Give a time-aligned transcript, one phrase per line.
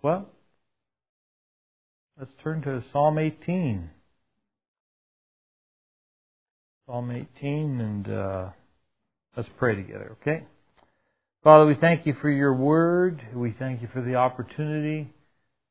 [0.00, 0.28] Well,
[2.16, 3.90] let's turn to Psalm 18.
[6.86, 8.48] Psalm 18, and uh,
[9.36, 10.44] let's pray together, okay?
[11.42, 13.26] Father, we thank you for your word.
[13.34, 15.12] We thank you for the opportunity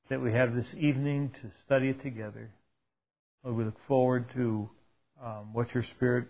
[0.10, 2.52] that we have this evening to study it together.
[3.46, 4.70] Lord, we look forward to
[5.24, 6.28] um, what your Spirit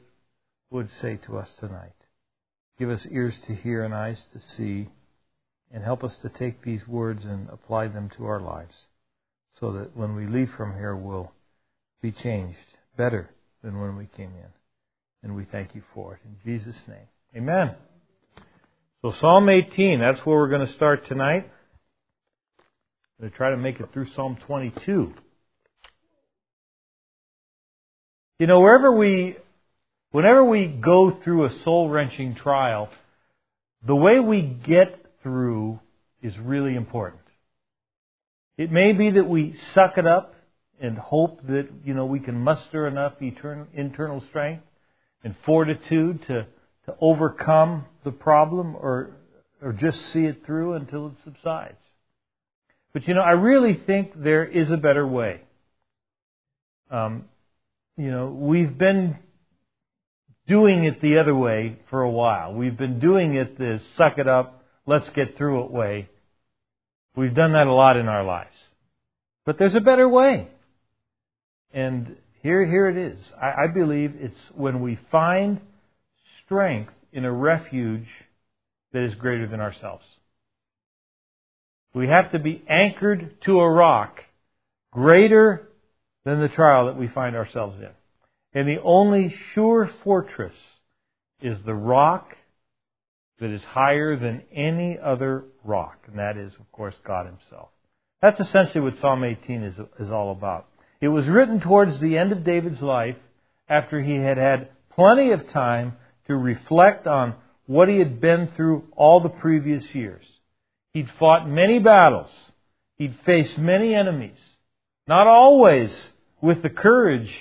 [0.69, 1.95] would say to us tonight.
[2.77, 4.89] Give us ears to hear and eyes to see,
[5.71, 8.85] and help us to take these words and apply them to our lives
[9.59, 11.31] so that when we leave from here, we'll
[12.01, 12.57] be changed
[12.95, 13.29] better
[13.63, 14.49] than when we came in.
[15.23, 16.19] And we thank you for it.
[16.23, 17.07] In Jesus' name.
[17.35, 17.75] Amen.
[19.01, 21.49] So Psalm 18, that's where we're going to start tonight.
[23.19, 25.13] I'm going to try to make it through Psalm 22.
[28.39, 29.37] You know, wherever we,
[30.11, 32.89] whenever we go through a soul wrenching trial,
[33.85, 35.79] the way we get through
[36.21, 37.21] is really important.
[38.57, 40.33] It may be that we suck it up
[40.79, 44.63] and hope that, you know, we can muster enough internal strength
[45.23, 46.47] and fortitude to
[46.87, 49.11] to overcome the problem or,
[49.61, 51.83] or just see it through until it subsides.
[52.93, 55.41] But you know, I really think there is a better way.
[56.89, 57.25] Um,
[57.97, 59.17] you know, we've been
[60.47, 62.53] doing it the other way for a while.
[62.53, 64.56] We've been doing it the suck it up,
[64.87, 66.09] let's get through it way.
[67.15, 68.55] We've done that a lot in our lives.
[69.45, 70.47] But there's a better way.
[71.71, 73.31] And here, here it is.
[73.39, 75.61] I, I believe it's when we find
[76.45, 78.07] strength in a refuge
[78.93, 80.05] that is greater than ourselves.
[81.93, 84.23] We have to be anchored to a rock
[84.91, 85.67] greater
[86.25, 87.89] than the trial that we find ourselves in.
[88.53, 90.55] And the only sure fortress
[91.41, 92.35] is the rock
[93.39, 95.97] that is higher than any other rock.
[96.07, 97.69] And that is, of course, God Himself.
[98.21, 100.67] That's essentially what Psalm 18 is, is all about.
[100.99, 103.17] It was written towards the end of David's life
[103.69, 105.93] after he had had plenty of time
[106.27, 107.35] to reflect on
[107.67, 110.23] what he had been through all the previous years.
[110.93, 112.31] He'd fought many battles.
[112.97, 114.39] He'd faced many enemies.
[115.05, 115.91] Not always
[116.41, 117.31] with the courage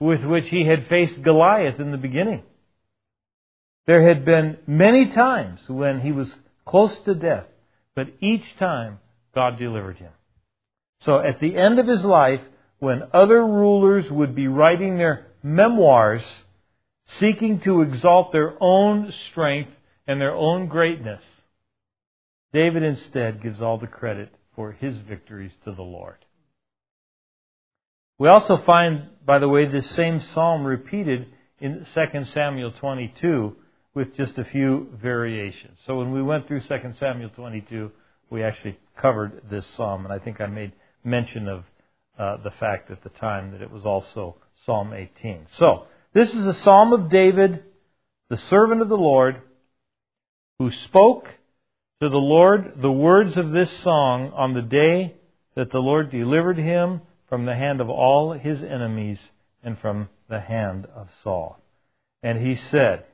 [0.00, 2.42] with which he had faced Goliath in the beginning.
[3.86, 7.46] There had been many times when he was close to death,
[7.94, 9.00] but each time
[9.34, 10.12] God delivered him.
[11.00, 12.42] So at the end of his life,
[12.78, 16.24] when other rulers would be writing their memoirs
[17.18, 19.72] seeking to exalt their own strength
[20.06, 21.22] and their own greatness.
[22.52, 26.16] David instead gives all the credit for his victories to the Lord.
[28.18, 31.26] We also find, by the way, this same psalm repeated
[31.58, 33.56] in 2 Samuel 22
[33.94, 35.78] with just a few variations.
[35.86, 36.66] So when we went through 2
[36.98, 37.90] Samuel 22,
[38.30, 41.64] we actually covered this psalm, and I think I made mention of
[42.18, 45.46] uh, the fact at the time that it was also Psalm 18.
[45.52, 47.64] So, this is a psalm of David,
[48.28, 49.40] the servant of the Lord,
[50.58, 51.26] who spoke
[52.00, 55.14] to the Lord the words of this song on the day
[55.54, 59.18] that the Lord delivered him from the hand of all his enemies
[59.62, 61.58] and from the hand of Saul.
[62.22, 63.04] And he said,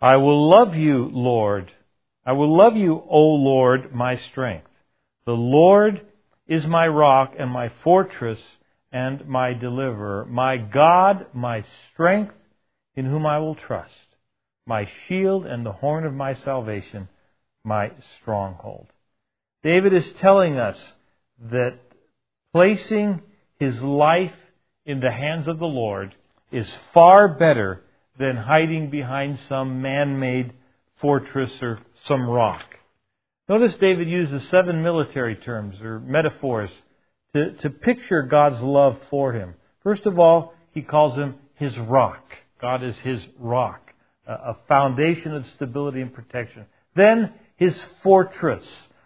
[0.00, 1.72] I will love you, Lord.
[2.24, 4.68] I will love you, O Lord, my strength.
[5.26, 6.06] The Lord
[6.48, 8.40] is my rock and my fortress
[8.92, 12.34] and my deliverer, my God, my strength,
[12.96, 14.16] in whom I will trust,
[14.66, 17.08] my shield and the horn of my salvation,
[17.62, 18.86] my stronghold.
[19.62, 20.92] David is telling us
[21.50, 21.78] that
[22.52, 23.22] placing
[23.58, 24.34] his life
[24.86, 26.14] in the hands of the Lord
[26.50, 27.82] is far better
[28.20, 30.52] than hiding behind some man made
[31.00, 32.62] fortress or some rock.
[33.48, 36.70] Notice David uses seven military terms or metaphors
[37.34, 39.54] to, to picture God's love for him.
[39.82, 42.22] First of all, he calls him his rock.
[42.60, 43.80] God is his rock,
[44.26, 46.66] a foundation of stability and protection.
[46.94, 48.64] Then his fortress,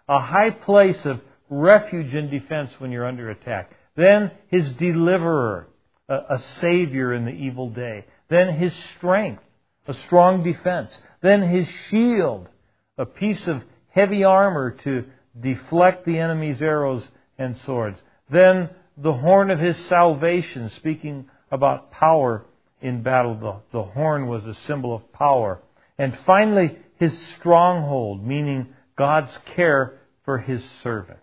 [0.08, 3.70] a high place of refuge and defense when you're under attack.
[3.94, 5.68] Then his deliverer,
[6.08, 8.06] a, a savior in the evil day.
[8.28, 9.42] Then his strength,
[9.86, 10.98] a strong defense.
[11.20, 12.48] Then his shield,
[12.96, 15.04] a piece of heavy armor to
[15.38, 18.00] deflect the enemy's arrows and swords.
[18.30, 22.44] Then the horn of his salvation, speaking about power
[22.80, 23.34] in battle.
[23.34, 25.60] The, the horn was a symbol of power.
[25.98, 31.18] And finally, his stronghold, meaning God's care for his servant.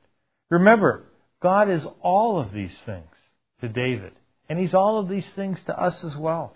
[0.50, 1.06] Remember,
[1.42, 3.06] God is all of these things
[3.62, 4.12] to David.
[4.50, 6.56] And he's all of these things to us as well.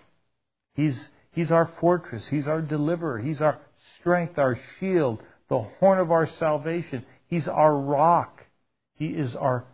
[0.76, 2.28] He's, he's our fortress.
[2.28, 3.18] He's our deliverer.
[3.18, 3.58] He's our
[3.98, 7.04] strength, our shield, the horn of our salvation.
[7.28, 8.44] He's our rock.
[8.94, 9.64] He is our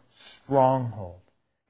[0.45, 1.21] stronghold.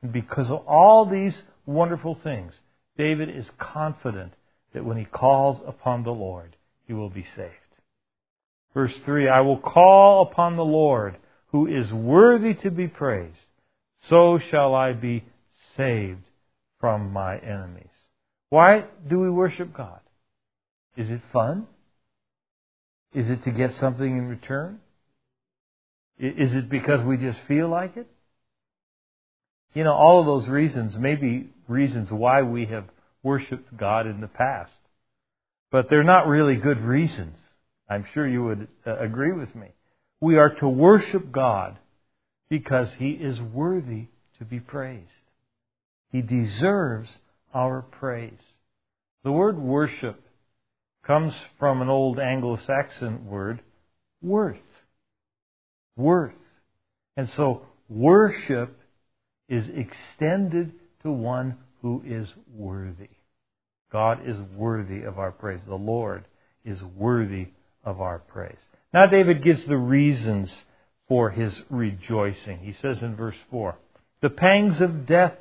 [0.03, 2.53] And because of all these wonderful things,
[2.99, 4.35] David is confident
[4.75, 6.57] that when he calls upon the Lord,
[6.87, 7.53] he will be saved.
[8.75, 11.17] Verse 3 I will call upon the Lord,
[11.49, 13.47] who is worthy to be praised.
[14.09, 15.25] So shall I be
[15.77, 16.25] saved
[16.81, 17.87] from my enemies.
[18.53, 20.01] Why do we worship God?
[20.95, 21.67] Is it fun?
[23.15, 24.81] Is it to get something in return?
[26.19, 28.09] Is it because we just feel like it?
[29.73, 32.85] You know, all of those reasons may be reasons why we have
[33.23, 34.75] worshiped God in the past.
[35.71, 37.39] But they're not really good reasons.
[37.89, 39.69] I'm sure you would uh, agree with me.
[40.21, 41.79] We are to worship God
[42.51, 44.09] because He is worthy
[44.39, 45.31] to be praised.
[46.11, 47.09] He deserves
[47.55, 48.33] our praise.
[49.25, 50.21] The word worship
[51.07, 53.61] comes from an old Anglo Saxon word,
[54.21, 54.59] worth.
[55.97, 56.35] Worth.
[57.17, 58.79] And so worship
[59.49, 60.73] is extended
[61.03, 63.11] to one who is worthy.
[63.91, 65.61] God is worthy of our praise.
[65.67, 66.25] The Lord
[66.65, 67.49] is worthy
[67.85, 68.61] of our praise.
[68.95, 70.55] Now, David gives the reasons
[71.09, 72.61] for his rejoicing.
[72.61, 73.77] He says in verse 4
[74.23, 75.35] The pangs of death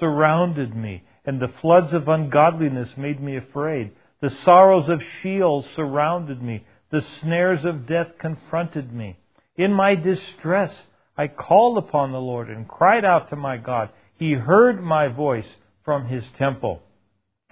[0.00, 3.92] surrounded me, and the floods of ungodliness made me afraid.
[4.20, 9.18] The sorrows of Sheol surrounded me, the snares of death confronted me.
[9.56, 10.86] In my distress,
[11.16, 13.90] I called upon the Lord and cried out to my God.
[14.16, 15.48] He heard my voice
[15.84, 16.82] from his temple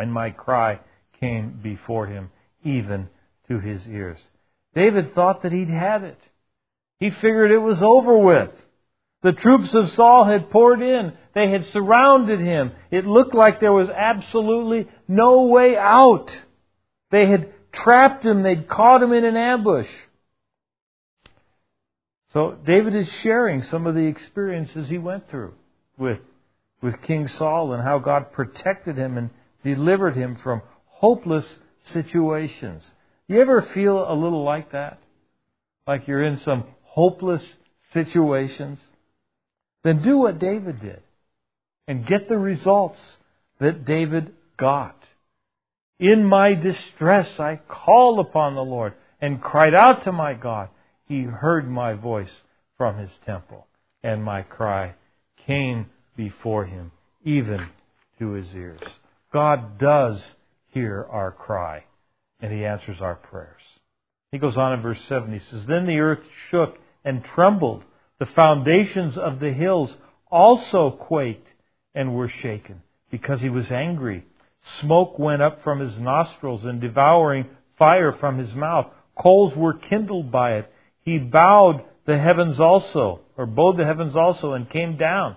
[0.01, 0.81] and my cry
[1.21, 2.31] came before him,
[2.65, 3.09] even
[3.49, 4.19] to his ears.
[4.75, 6.19] David thought that he'd had it.
[6.99, 8.51] He figured it was over with.
[9.23, 11.13] The troops of Saul had poured in.
[11.35, 12.73] They had surrounded him.
[12.91, 16.31] It looked like there was absolutely no way out.
[17.11, 18.43] They had trapped him.
[18.43, 19.89] They'd caught him in an ambush.
[22.33, 25.55] So David is sharing some of the experiences he went through
[25.99, 26.21] with,
[26.81, 29.31] with King Saul and how God protected him and
[29.63, 31.57] delivered him from hopeless
[31.93, 32.95] situations.
[33.27, 34.99] You ever feel a little like that?
[35.87, 37.43] Like you're in some hopeless
[37.93, 38.79] situations?
[39.85, 41.03] Then do what David did
[41.87, 43.01] and get the results
[43.59, 44.97] that David got.
[45.99, 50.69] In my distress, I called upon the Lord and cried out to my God.
[51.07, 52.31] He heard my voice
[52.79, 53.67] from his temple,
[54.03, 54.95] and my cry
[55.47, 55.87] came
[56.17, 56.93] before him,
[57.25, 57.69] even
[58.19, 58.81] to his ears.
[59.33, 60.35] God does
[60.73, 61.85] hear our cry,
[62.41, 63.63] and He answers our prayers.
[64.33, 65.33] He goes on in verse 7.
[65.33, 67.85] He says, Then the earth shook and trembled.
[68.21, 69.97] The foundations of the hills
[70.31, 71.49] also quaked
[71.95, 74.25] and were shaken because he was angry.
[74.81, 77.47] Smoke went up from his nostrils and devouring
[77.79, 78.87] fire from his mouth.
[79.19, 80.73] Coals were kindled by it.
[81.03, 85.37] He bowed the heavens also, or bowed the heavens also, and came down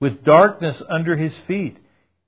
[0.00, 1.78] with darkness under his feet.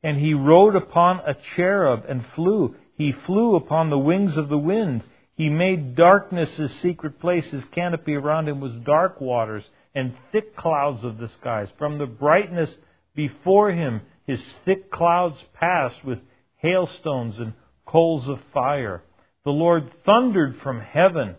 [0.03, 2.77] And he rode upon a cherub and flew.
[2.95, 5.03] He flew upon the wings of the wind.
[5.41, 7.51] He made darkness his secret place.
[7.51, 11.73] His canopy around him was dark waters and thick clouds of the skies.
[11.79, 12.77] From the brightness
[13.15, 16.19] before him, his thick clouds passed with
[16.57, 17.55] hailstones and
[17.87, 19.03] coals of fire.
[19.47, 21.37] The Lord thundered from heaven,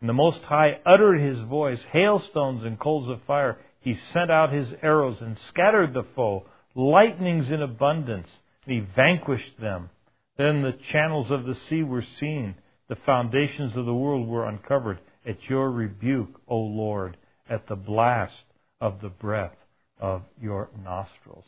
[0.00, 1.80] and the Most High uttered his voice.
[1.92, 3.58] Hailstones and coals of fire.
[3.78, 8.32] He sent out his arrows and scattered the foe lightnings in abundance,
[8.66, 9.90] and he vanquished them.
[10.36, 12.56] Then the channels of the sea were seen,
[12.88, 17.16] the foundations of the world were uncovered at your rebuke, O Lord,
[17.48, 18.44] at the blast
[18.80, 19.56] of the breath
[20.00, 21.44] of your nostrils.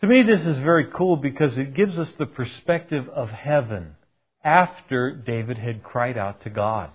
[0.00, 3.96] To me, this is very cool because it gives us the perspective of heaven
[4.42, 6.90] after David had cried out to God.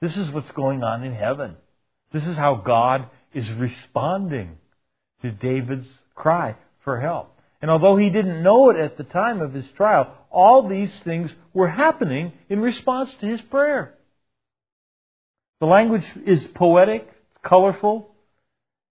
[0.00, 1.56] This is what's going on in heaven.
[2.12, 4.58] This is how God is responding
[5.22, 7.35] to David's cry for help.
[7.66, 11.34] And although he didn't know it at the time of his trial, all these things
[11.52, 13.94] were happening in response to his prayer.
[15.58, 17.08] The language is poetic,
[17.42, 18.14] colorful,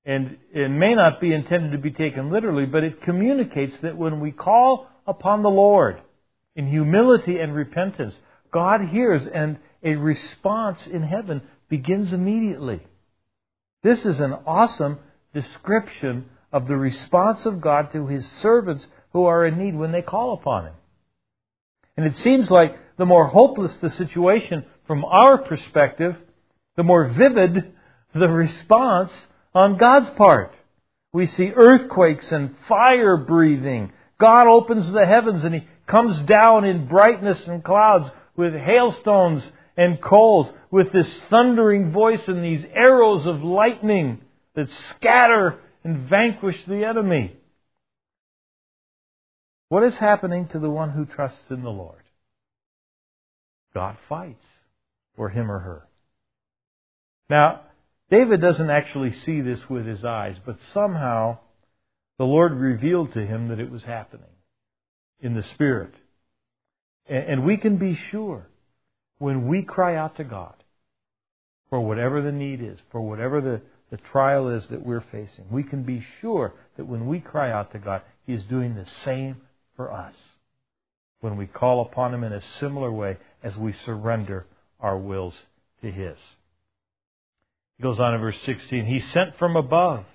[0.03, 4.20] and it may not be intended to be taken literally, but it communicates that when
[4.20, 6.01] we call upon the Lord
[6.58, 8.20] in humility and repentance,
[8.51, 12.82] God hears and a response in heaven begins immediately.
[13.84, 15.00] This is an awesome
[15.34, 20.01] description of the response of God to his servants who are in need when they
[20.01, 20.74] call upon him.
[21.97, 26.15] And it seems like the more hopeless the situation from our perspective,
[26.77, 27.74] the more vivid
[28.13, 29.12] the response
[29.53, 30.55] on God's part.
[31.12, 33.91] We see earthquakes and fire breathing.
[34.17, 40.01] God opens the heavens and He comes down in brightness and clouds with hailstones and
[40.01, 44.21] coals, with this thundering voice and these arrows of lightning
[44.55, 47.38] that scatter and vanquish the enemy.
[49.70, 52.01] What is happening to the one who trusts in the Lord?
[53.74, 54.46] God fights
[55.15, 55.88] for him or her.
[57.30, 57.62] Now,
[58.10, 61.38] David doesn't actually see this with his eyes, but somehow
[62.18, 64.25] the Lord revealed to him that it was happening
[65.20, 65.94] in the Spirit.
[67.08, 68.50] And we can be sure
[69.20, 70.56] when we cry out to God
[71.70, 73.62] for whatever the need is, for whatever the,
[73.92, 77.72] the trial is that we're facing, we can be sure that when we cry out
[77.72, 79.38] to God, He is doing the same
[79.75, 80.15] for us.
[81.22, 84.46] When we call upon Him in a similar way as we surrender
[84.80, 85.36] our wills
[85.82, 86.18] to His.
[87.77, 90.06] He goes on in verse 16 He sent from above,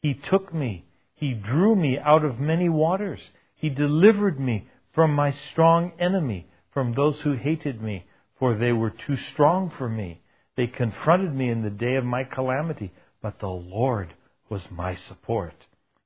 [0.00, 3.20] He took me, He drew me out of many waters,
[3.54, 8.06] He delivered me from my strong enemy, from those who hated me,
[8.38, 10.20] for they were too strong for me.
[10.56, 12.92] They confronted me in the day of my calamity,
[13.24, 14.12] but the Lord
[14.50, 15.54] was my support.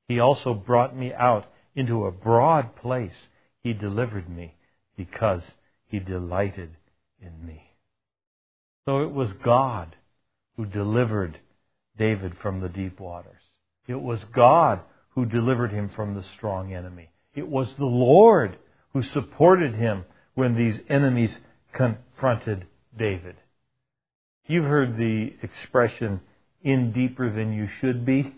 [0.07, 3.27] He also brought me out into a broad place.
[3.61, 4.55] He delivered me
[4.97, 5.43] because
[5.89, 6.77] he delighted
[7.21, 7.73] in me.
[8.87, 9.97] So it was God
[10.57, 11.41] who delivered
[11.99, 13.43] David from the deep waters.
[13.89, 14.83] It was God
[15.17, 17.11] who delivered him from the strong enemy.
[17.35, 18.59] It was the Lord
[18.93, 21.37] who supported him when these enemies
[21.73, 23.35] confronted David.
[24.47, 26.21] You've heard the expression,
[26.63, 28.35] in deeper than you should be.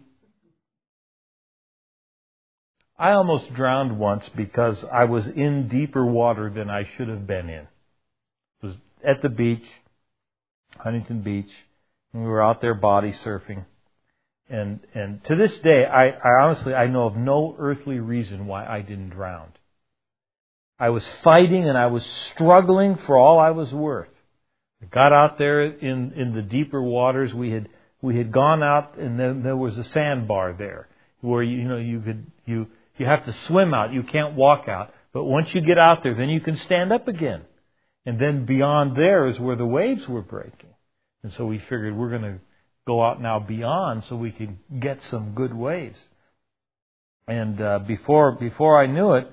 [2.99, 7.49] I almost drowned once because I was in deeper water than I should have been
[7.49, 7.67] in.
[8.62, 9.65] It was at the beach,
[10.79, 11.50] Huntington Beach,
[12.12, 13.65] and we were out there body surfing.
[14.50, 18.67] And and to this day, I, I honestly I know of no earthly reason why
[18.67, 19.53] I didn't drown.
[20.79, 24.09] I was fighting and I was struggling for all I was worth.
[24.83, 27.35] I got out there in, in the deeper waters.
[27.35, 27.69] We had
[28.02, 30.88] we had gone out and then there was a sandbar there
[31.21, 32.66] where you know you could you
[32.99, 33.92] you have to swim out.
[33.92, 34.92] You can't walk out.
[35.12, 37.42] But once you get out there, then you can stand up again.
[38.04, 40.75] And then beyond there is where the waves were breaking.
[41.23, 42.38] And so we figured we're going to
[42.87, 45.99] go out now beyond so we could get some good waves.
[47.26, 49.30] And uh, before before I knew it,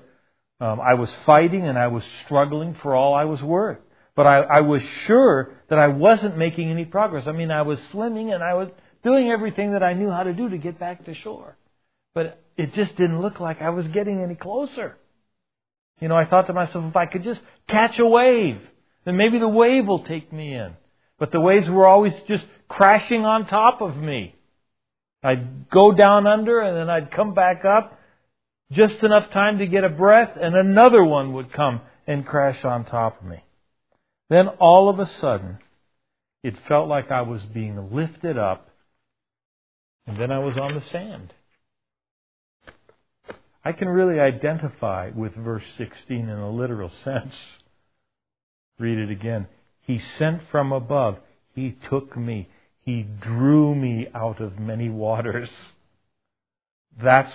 [0.60, 3.80] um, I was fighting and I was struggling for all I was worth.
[4.18, 7.28] But I, I was sure that I wasn't making any progress.
[7.28, 8.68] I mean, I was swimming and I was
[9.04, 11.56] doing everything that I knew how to do to get back to shore.
[12.16, 14.96] But it just didn't look like I was getting any closer.
[16.00, 18.60] You know, I thought to myself, if I could just catch a wave,
[19.04, 20.72] then maybe the wave will take me in.
[21.20, 24.34] But the waves were always just crashing on top of me.
[25.22, 28.00] I'd go down under and then I'd come back up
[28.72, 32.84] just enough time to get a breath, and another one would come and crash on
[32.84, 33.44] top of me.
[34.30, 35.58] Then all of a sudden,
[36.42, 38.68] it felt like I was being lifted up,
[40.06, 41.34] and then I was on the sand.
[43.64, 47.34] I can really identify with verse 16 in a literal sense.
[48.78, 49.48] Read it again.
[49.80, 51.18] He sent from above.
[51.54, 52.48] He took me.
[52.84, 55.50] He drew me out of many waters.
[57.02, 57.34] That's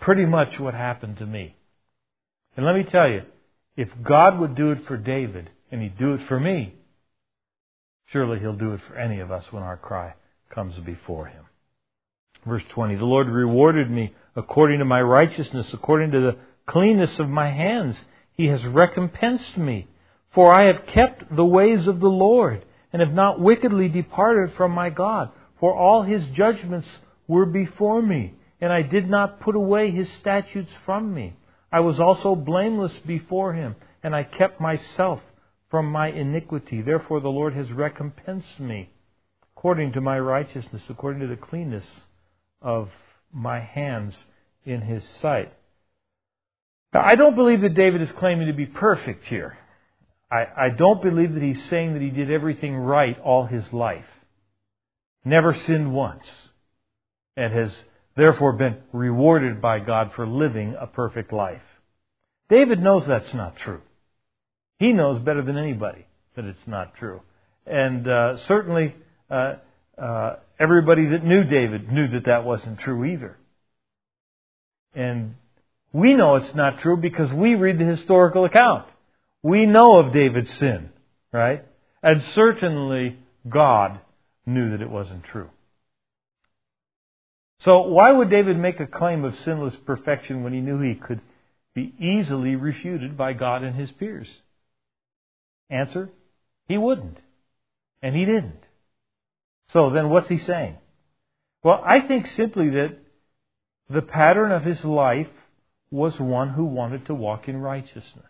[0.00, 1.56] pretty much what happened to me.
[2.56, 3.22] And let me tell you,
[3.76, 6.74] if God would do it for David, and He'd do it for me,
[8.06, 10.14] surely He'll do it for any of us when our cry
[10.50, 11.44] comes before Him.
[12.46, 17.28] Verse 20 The Lord rewarded me according to my righteousness, according to the cleanness of
[17.28, 18.04] my hands.
[18.32, 19.88] He has recompensed me.
[20.30, 24.72] For I have kept the ways of the Lord, and have not wickedly departed from
[24.72, 25.30] my God.
[25.60, 26.88] For all His judgments
[27.26, 31.34] were before me and I did not put away his statutes from me.
[31.72, 35.20] I was also blameless before him, and I kept myself
[35.70, 36.82] from my iniquity.
[36.82, 38.90] Therefore the Lord has recompensed me
[39.56, 41.86] according to my righteousness, according to the cleanness
[42.60, 42.90] of
[43.32, 44.16] my hands
[44.64, 45.52] in his sight.
[46.92, 49.58] Now, I don't believe that David is claiming to be perfect here.
[50.30, 54.06] I, I don't believe that he's saying that he did everything right all his life.
[55.24, 56.26] Never sinned once.
[57.36, 57.84] And has
[58.16, 61.62] therefore been rewarded by God for living a perfect life.
[62.48, 63.82] David knows that's not true.
[64.78, 67.20] He knows better than anybody that it's not true.
[67.66, 68.94] And uh, certainly,
[69.30, 69.54] uh,
[70.00, 73.36] uh, everybody that knew David knew that that wasn't true either.
[74.94, 75.34] And
[75.92, 78.86] we know it's not true because we read the historical account.
[79.42, 80.90] We know of David's sin,
[81.32, 81.64] right?
[82.02, 83.16] And certainly
[83.48, 84.00] God
[84.44, 85.50] knew that it wasn't true.
[87.60, 91.20] So why would David make a claim of sinless perfection when he knew he could
[91.74, 94.28] be easily refuted by God and his peers?
[95.70, 96.10] Answer,
[96.68, 97.18] he wouldn't.
[98.02, 98.62] And he didn't.
[99.70, 100.76] So then what's he saying?
[101.62, 102.98] Well, I think simply that
[103.88, 105.30] the pattern of his life
[105.90, 108.24] was one who wanted to walk in righteousness.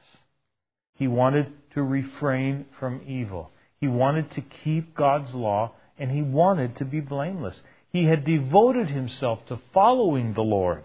[0.94, 3.50] He wanted to refrain from evil.
[3.80, 7.60] He wanted to keep God's law, and he wanted to be blameless.
[7.92, 10.84] He had devoted himself to following the Lord,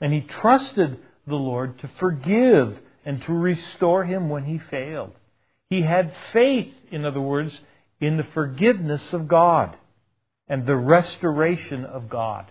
[0.00, 5.12] and he trusted the Lord to forgive and to restore him when he failed.
[5.70, 7.58] He had faith, in other words,
[8.00, 9.76] in the forgiveness of God
[10.48, 12.50] and the restoration of God.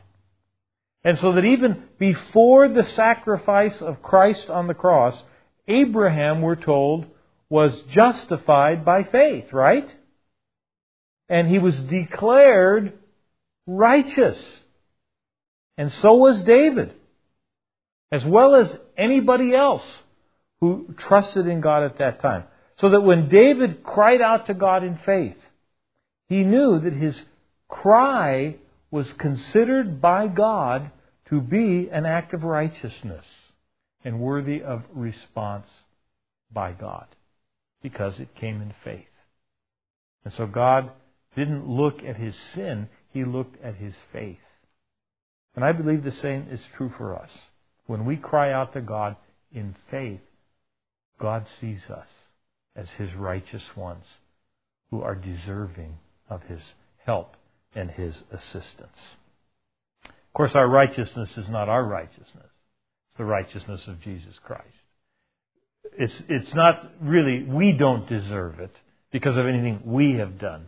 [1.03, 5.21] And so that even before the sacrifice of Christ on the cross,
[5.67, 7.05] Abraham, we're told,
[7.50, 9.88] was justified by faith, right?
[11.27, 12.93] And he was declared
[13.68, 14.39] righteous.
[15.77, 16.94] And so was David,
[18.12, 19.86] as well as anybody else
[20.60, 22.46] who trusted in God at that time.
[22.77, 25.38] So that when David cried out to God in faith,
[26.30, 27.20] he knew that his
[27.68, 28.56] cry
[28.89, 30.91] was considered by God
[31.30, 33.25] to be an act of righteousness
[34.03, 35.68] and worthy of response
[36.51, 37.06] by God
[37.82, 39.06] because it came in faith.
[40.25, 40.91] And so God
[41.36, 44.38] didn't look at his sin, he looked at his faith.
[45.56, 47.32] And I believe the same is true for us.
[47.88, 49.15] When we cry out to God
[49.53, 50.22] in faith,
[51.20, 52.08] God sees us
[52.75, 54.06] as his righteous ones
[54.89, 55.98] who are deserving
[56.30, 56.62] of his
[57.06, 57.36] help
[57.75, 59.18] and his assistance.
[60.06, 62.50] Of course, our righteousness is not our righteousness.
[63.10, 64.63] It's the righteousness of Jesus Christ.
[65.98, 68.74] It's, it's not really, we don't deserve it
[69.12, 70.68] because of anything we have done,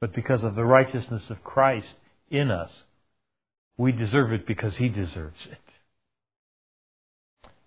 [0.00, 1.94] but because of the righteousness of Christ
[2.30, 2.70] in us.
[3.78, 5.58] We deserve it because He deserves it.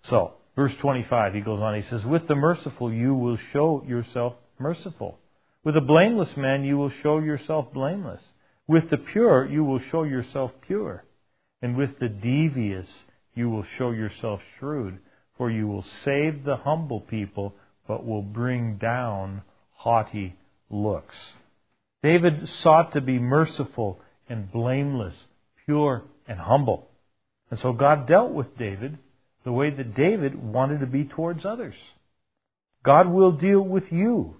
[0.02, 4.34] So, verse 25, he goes on, he says, With the merciful you will show yourself
[4.58, 5.18] merciful.
[5.62, 8.22] With a blameless man you will show yourself blameless.
[8.66, 11.04] With the pure you will show yourself pure.
[11.60, 12.88] And with the devious
[13.34, 14.98] you will show yourself shrewd.
[15.36, 17.54] For you will save the humble people,
[17.86, 20.36] but will bring down haughty
[20.70, 21.16] looks.
[22.02, 25.14] David sought to be merciful and blameless,
[25.66, 26.88] pure and humble.
[27.50, 28.98] And so God dealt with David
[29.44, 31.74] the way that David wanted to be towards others.
[32.82, 34.36] God will deal with you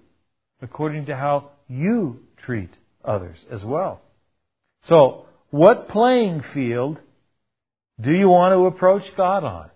[0.61, 2.69] according to how you treat
[3.03, 4.01] others as well.
[4.85, 6.99] So, what playing field
[7.99, 9.69] do you want to approach God on?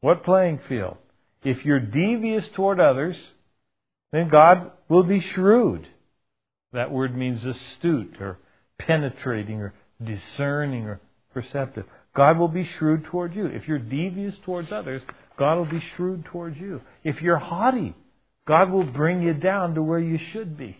[0.00, 0.96] What playing field?
[1.42, 3.16] If you're devious toward others,
[4.12, 5.86] then God will be shrewd.
[6.72, 8.38] That word means astute or
[8.78, 11.00] penetrating or discerning or
[11.32, 11.84] perceptive.
[12.14, 13.46] God will be shrewd toward you.
[13.46, 15.02] If you're devious towards others,
[15.38, 16.80] God will be shrewd towards you.
[17.04, 17.94] If you're haughty,
[18.46, 20.76] God will bring you down to where you should be.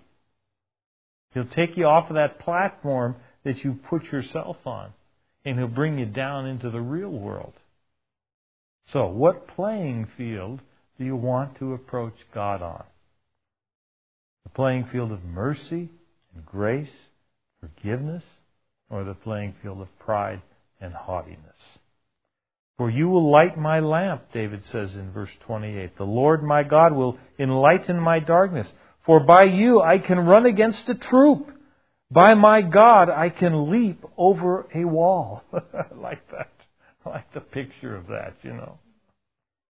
[1.32, 4.92] He'll take you off of that platform that you put yourself on,
[5.44, 7.52] and He'll bring you down into the real world.
[8.92, 10.60] So, what playing field
[10.98, 12.84] do you want to approach God on?
[14.44, 15.90] The playing field of mercy
[16.34, 16.90] and grace,
[17.60, 18.24] forgiveness,
[18.88, 20.42] or the playing field of pride
[20.80, 21.78] and haughtiness?
[22.80, 25.98] For you will light my lamp, David says in verse 28.
[25.98, 28.72] The Lord my God will enlighten my darkness.
[29.04, 31.50] For by you I can run against a troop.
[32.10, 35.44] By my God I can leap over a wall.
[35.94, 36.50] Like that.
[37.04, 38.78] Like the picture of that, you know.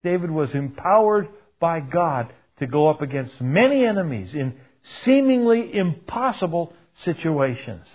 [0.04, 1.30] David was empowered
[1.60, 4.56] by God to go up against many enemies in
[5.04, 7.86] seemingly impossible situations.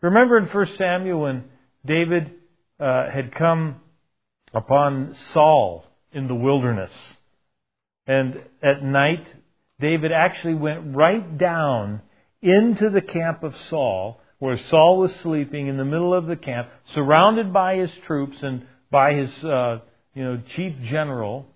[0.00, 1.44] Remember in 1 Samuel when
[1.84, 2.32] David
[2.78, 3.76] uh, had come
[4.52, 6.92] upon Saul in the wilderness.
[8.06, 9.26] And at night,
[9.80, 12.02] David actually went right down
[12.42, 16.68] into the camp of Saul, where Saul was sleeping in the middle of the camp,
[16.94, 19.78] surrounded by his troops and by his uh,
[20.14, 21.46] you know chief general.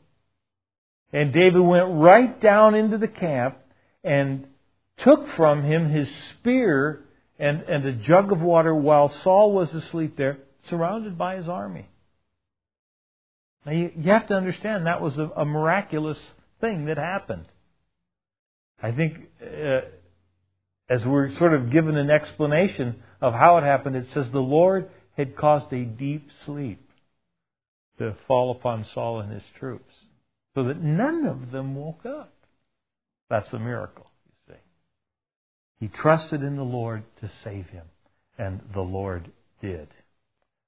[1.12, 3.58] And David went right down into the camp
[4.04, 4.46] and
[4.98, 7.04] took from him his spear
[7.38, 11.88] and, and a jug of water while Saul was asleep there, surrounded by his army.
[13.64, 16.18] Now you, you have to understand that was a, a miraculous
[16.60, 17.46] thing that happened.
[18.82, 19.80] I think uh,
[20.90, 24.90] as we're sort of given an explanation of how it happened, it says the Lord
[25.16, 26.90] had caused a deep sleep
[27.98, 29.92] to fall upon Saul and his troops
[30.58, 32.32] so that none of them woke up.
[33.30, 34.60] That's a miracle, you see.
[35.78, 37.84] He trusted in the Lord to save him,
[38.36, 39.30] and the Lord
[39.62, 39.86] did.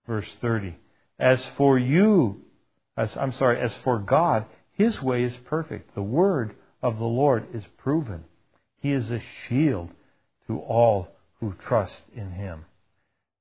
[0.07, 0.77] Verse 30.
[1.19, 2.41] As for you,
[2.97, 5.97] as, I'm sorry, as for God, his way is perfect.
[5.97, 8.23] The word of the Lord is proven.
[8.81, 9.91] He is a shield
[10.47, 11.09] to all
[11.41, 12.65] who trust in him.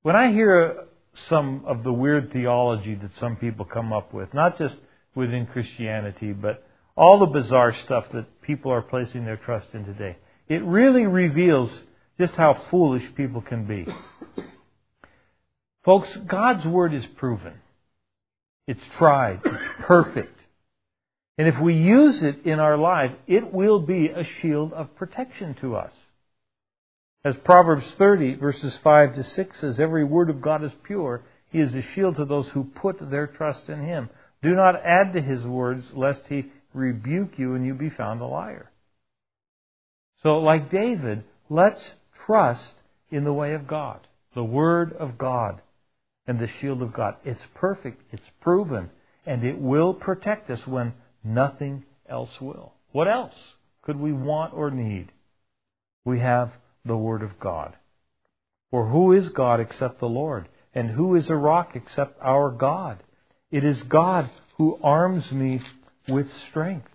[0.02, 0.86] when I hear
[1.28, 4.78] some of the weird theology that some people come up with, not just
[5.16, 10.18] within Christianity, but all the bizarre stuff that people are placing their trust in today,
[10.48, 11.82] it really reveals
[12.20, 13.86] just how foolish people can be.
[15.86, 17.54] Folks, God's Word is proven.
[18.68, 19.40] It's tried.
[19.46, 20.40] It's perfect.
[21.38, 25.56] And if we use it in our life, it will be a shield of protection
[25.62, 25.94] to us.
[27.24, 31.24] As Proverbs 30, verses 5 to 6 says, Every word of God is pure.
[31.50, 34.10] He is a shield to those who put their trust in Him.
[34.42, 38.26] Do not add to His words, lest He rebuke you and you be found a
[38.26, 38.72] liar.
[40.24, 41.82] So, like David, let's
[42.26, 42.74] trust
[43.10, 44.00] in the way of God,
[44.36, 45.62] the Word of God,
[46.28, 47.16] and the shield of God.
[47.26, 48.90] It's perfect, it's proven,
[49.26, 52.74] and it will protect us when nothing else will.
[52.92, 53.34] What else
[53.82, 55.12] could we want or need?
[56.06, 56.52] We have
[56.86, 57.76] the Word of God.
[58.72, 60.48] For who is God except the Lord?
[60.74, 63.04] And who is a rock except our God?
[63.52, 65.62] It is God who arms me
[66.08, 66.90] with strength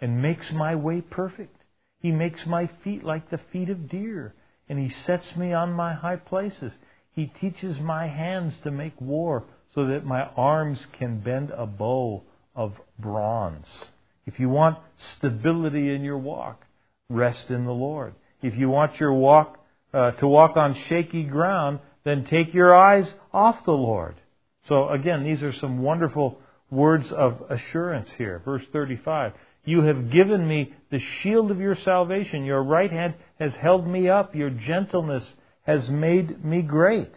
[0.00, 1.56] and makes my way perfect.
[2.00, 4.34] He makes my feet like the feet of deer,
[4.68, 6.76] and he sets me on my high places.
[7.12, 9.44] He teaches my hands to make war
[9.74, 12.22] so that my arms can bend a bow
[12.56, 13.90] of bronze.
[14.26, 16.64] If you want stability in your walk,
[17.08, 18.14] rest in the Lord.
[18.42, 19.58] If you want your walk
[19.92, 24.16] uh, to walk on shaky ground, then take your eyes off the Lord.
[24.64, 26.38] So again, these are some wonderful
[26.70, 28.40] words of assurance here.
[28.44, 29.32] Verse 35.
[29.64, 32.44] You have given me the shield of your salvation.
[32.44, 34.34] Your right hand has held me up.
[34.34, 35.24] Your gentleness
[35.62, 37.12] has made me great.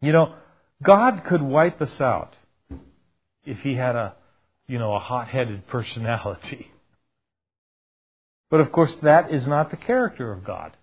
[0.00, 0.34] You know,
[0.82, 2.34] God could wipe us out
[3.44, 4.14] if he had a,
[4.66, 6.70] you know, a hot-headed personality.
[8.50, 10.76] But of course, that is not the character of God.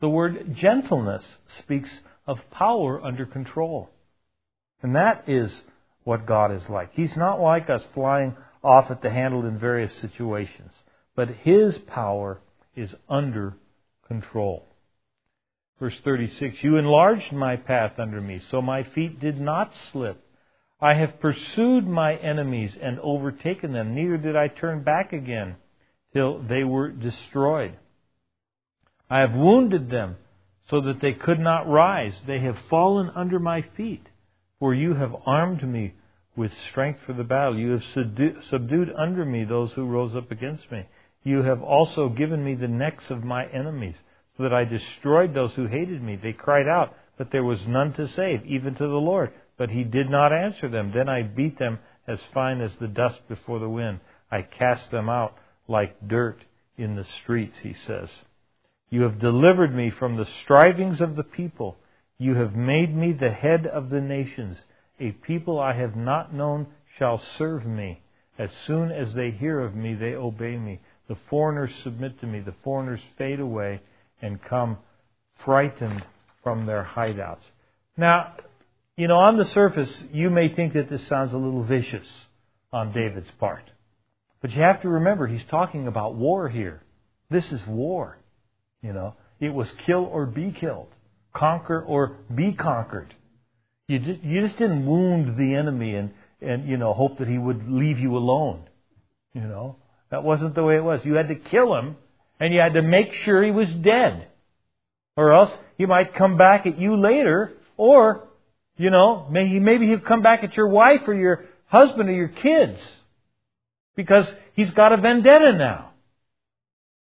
[0.00, 1.24] The word gentleness
[1.58, 1.88] speaks
[2.26, 3.90] of power under control.
[4.84, 5.62] And that is
[6.04, 6.92] what God is like.
[6.92, 10.72] He's not like us flying off at the handle in various situations,
[11.16, 12.42] but His power
[12.76, 13.56] is under
[14.06, 14.66] control.
[15.80, 20.22] Verse 36 You enlarged my path under me, so my feet did not slip.
[20.82, 25.56] I have pursued my enemies and overtaken them, neither did I turn back again
[26.12, 27.78] till they were destroyed.
[29.08, 30.16] I have wounded them
[30.68, 32.14] so that they could not rise.
[32.26, 34.10] They have fallen under my feet.
[34.64, 35.92] For you have armed me
[36.34, 37.58] with strength for the battle.
[37.58, 37.82] You have
[38.48, 40.86] subdued under me those who rose up against me.
[41.22, 43.96] You have also given me the necks of my enemies,
[44.38, 46.16] so that I destroyed those who hated me.
[46.16, 49.34] They cried out, but there was none to save, even to the Lord.
[49.58, 50.92] But he did not answer them.
[50.94, 54.00] Then I beat them as fine as the dust before the wind.
[54.30, 55.36] I cast them out
[55.68, 56.38] like dirt
[56.78, 58.08] in the streets, he says.
[58.88, 61.76] You have delivered me from the strivings of the people.
[62.18, 64.62] You have made me the head of the nations.
[65.00, 68.00] A people I have not known shall serve me.
[68.38, 70.80] As soon as they hear of me, they obey me.
[71.08, 72.40] The foreigners submit to me.
[72.40, 73.80] The foreigners fade away
[74.22, 74.78] and come
[75.44, 76.04] frightened
[76.42, 77.44] from their hideouts.
[77.96, 78.34] Now,
[78.96, 82.08] you know, on the surface, you may think that this sounds a little vicious
[82.72, 83.64] on David's part.
[84.40, 86.82] But you have to remember, he's talking about war here.
[87.30, 88.18] This is war.
[88.82, 90.88] You know, it was kill or be killed,
[91.34, 93.14] conquer or be conquered.
[93.88, 97.36] You just, you just didn't wound the enemy and, and, you know, hope that he
[97.36, 98.64] would leave you alone.
[99.34, 99.76] You know,
[100.10, 101.04] that wasn't the way it was.
[101.04, 101.96] You had to kill him
[102.40, 104.28] and you had to make sure he was dead.
[105.16, 108.28] Or else he might come back at you later or,
[108.76, 112.28] you know, maybe, maybe he'll come back at your wife or your husband or your
[112.28, 112.80] kids
[113.96, 115.90] because he's got a vendetta now.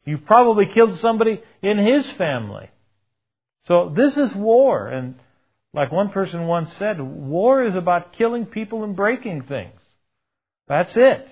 [0.05, 2.69] You've probably killed somebody in his family.
[3.67, 4.87] So this is war.
[4.87, 5.15] And
[5.73, 9.79] like one person once said, war is about killing people and breaking things.
[10.67, 11.27] That's it.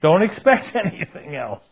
[0.00, 1.62] Don't expect anything else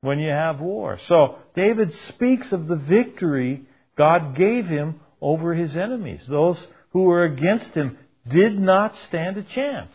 [0.00, 0.98] when you have war.
[1.08, 6.24] So David speaks of the victory God gave him over his enemies.
[6.28, 7.96] Those who were against him
[8.28, 9.94] did not stand a chance.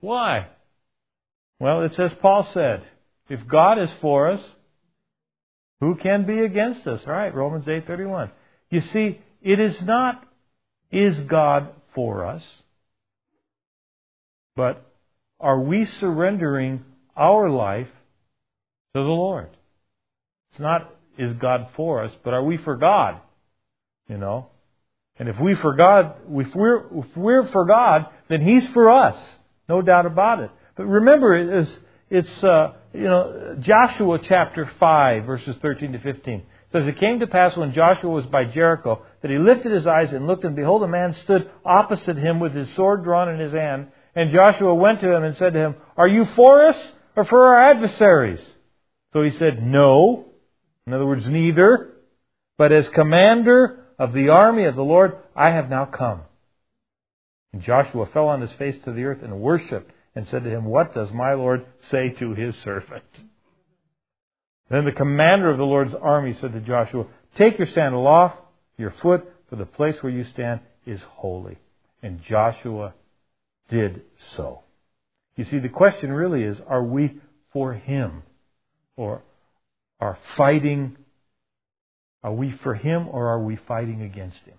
[0.00, 0.48] Why?
[1.58, 2.84] Well, it's as Paul said,
[3.28, 4.42] if God is for us,
[5.82, 7.04] who can be against us?
[7.08, 8.30] All right, Romans 8:31.
[8.70, 10.24] You see, it is not
[10.92, 12.44] is God for us,
[14.54, 14.86] but
[15.40, 16.84] are we surrendering
[17.16, 17.90] our life
[18.94, 19.48] to the Lord?
[20.52, 23.20] It's not is God for us, but are we for God?
[24.08, 24.50] You know?
[25.18, 29.36] And if we for God, if we're, if we're for God, then He's for us.
[29.68, 30.50] No doubt about it.
[30.76, 36.42] But remember, it's, it's uh, you know, Joshua chapter 5, verses 13 to 15.
[36.72, 40.12] Says, It came to pass when Joshua was by Jericho that he lifted his eyes
[40.12, 43.52] and looked, and behold, a man stood opposite him with his sword drawn in his
[43.52, 43.88] hand.
[44.14, 47.54] And Joshua went to him and said to him, Are you for us or for
[47.54, 48.42] our adversaries?
[49.12, 50.26] So he said, No.
[50.86, 51.92] In other words, neither.
[52.58, 56.22] But as commander of the army of the Lord, I have now come.
[57.52, 60.64] And Joshua fell on his face to the earth and worshipped and said to him,
[60.64, 63.04] What does my Lord say to his servant?
[64.70, 68.34] Then the commander of the Lord's army said to Joshua, Take your sandal off
[68.78, 71.58] your foot, for the place where you stand is holy.
[72.02, 72.94] And Joshua
[73.68, 74.02] did
[74.34, 74.62] so.
[75.36, 77.20] You see, the question really is are we
[77.52, 78.22] for him?
[78.96, 79.22] Or
[80.00, 80.96] are fighting,
[82.22, 84.56] are we for him or are we fighting against him?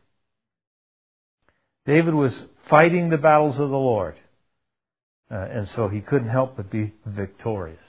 [1.86, 4.16] David was fighting the battles of the Lord,
[5.34, 7.80] uh, and so he couldn't help but be victorious.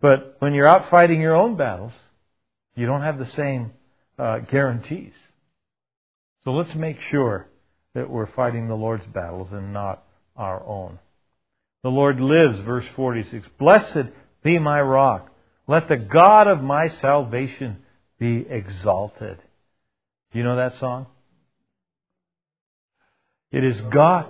[0.00, 1.92] But when you're out fighting your own battles,
[2.74, 3.72] you don't have the same
[4.18, 5.12] uh, guarantees.
[6.42, 7.46] So let's make sure
[7.94, 10.02] that we're fighting the Lord's battles and not
[10.36, 10.98] our own.
[11.84, 13.46] The Lord lives, verse 46.
[13.58, 14.08] Blessed
[14.42, 15.30] be my rock.
[15.68, 17.78] Let the God of my salvation
[18.18, 19.38] be exalted.
[20.32, 21.06] You know that song?
[23.52, 24.26] It is God.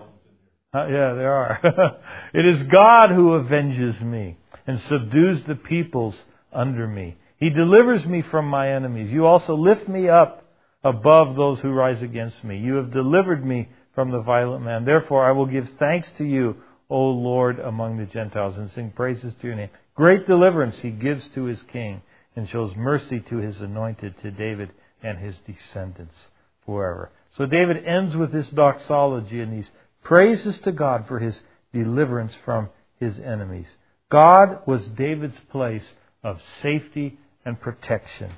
[0.74, 2.00] Uh, yeah, there are.
[2.34, 6.16] it is God who avenges me and subdues the peoples
[6.50, 7.16] under me.
[7.36, 9.10] He delivers me from my enemies.
[9.10, 10.50] You also lift me up
[10.82, 12.58] above those who rise against me.
[12.58, 14.86] You have delivered me from the violent man.
[14.86, 16.56] Therefore, I will give thanks to you,
[16.88, 19.70] O Lord, among the Gentiles, and sing praises to your name.
[19.94, 22.00] Great deliverance he gives to his king,
[22.34, 24.70] and shows mercy to his anointed, to David
[25.02, 26.28] and his descendants
[26.64, 27.10] forever.
[27.36, 29.70] So David ends with this doxology and these
[30.02, 31.40] praises to God for his
[31.72, 33.68] deliverance from his enemies.
[34.10, 35.84] God was David's place
[36.22, 38.32] of safety and protection.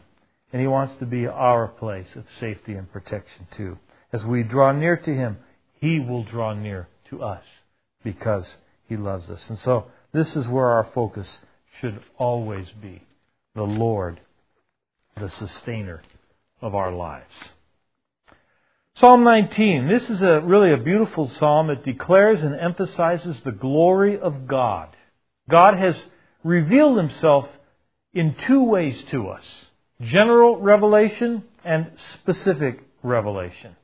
[0.53, 3.79] And he wants to be our place of safety and protection too.
[4.13, 5.39] As we draw near to him,
[5.81, 7.45] he will draw near to us
[8.05, 8.57] because
[8.89, 9.49] he loves us.
[9.49, 11.41] And so this is where our focus
[11.81, 13.03] should always be
[13.55, 14.21] the Lord,
[15.17, 16.03] the sustainer
[16.61, 17.35] of our lives.
[18.97, 19.89] Psalm 19.
[19.89, 21.69] This is a really a beautiful psalm.
[21.69, 24.95] It declares and emphasizes the glory of God.
[25.51, 26.01] God has
[26.45, 27.49] revealed himself
[28.13, 29.43] in two ways to us.
[30.01, 33.75] General revelation and specific revelation.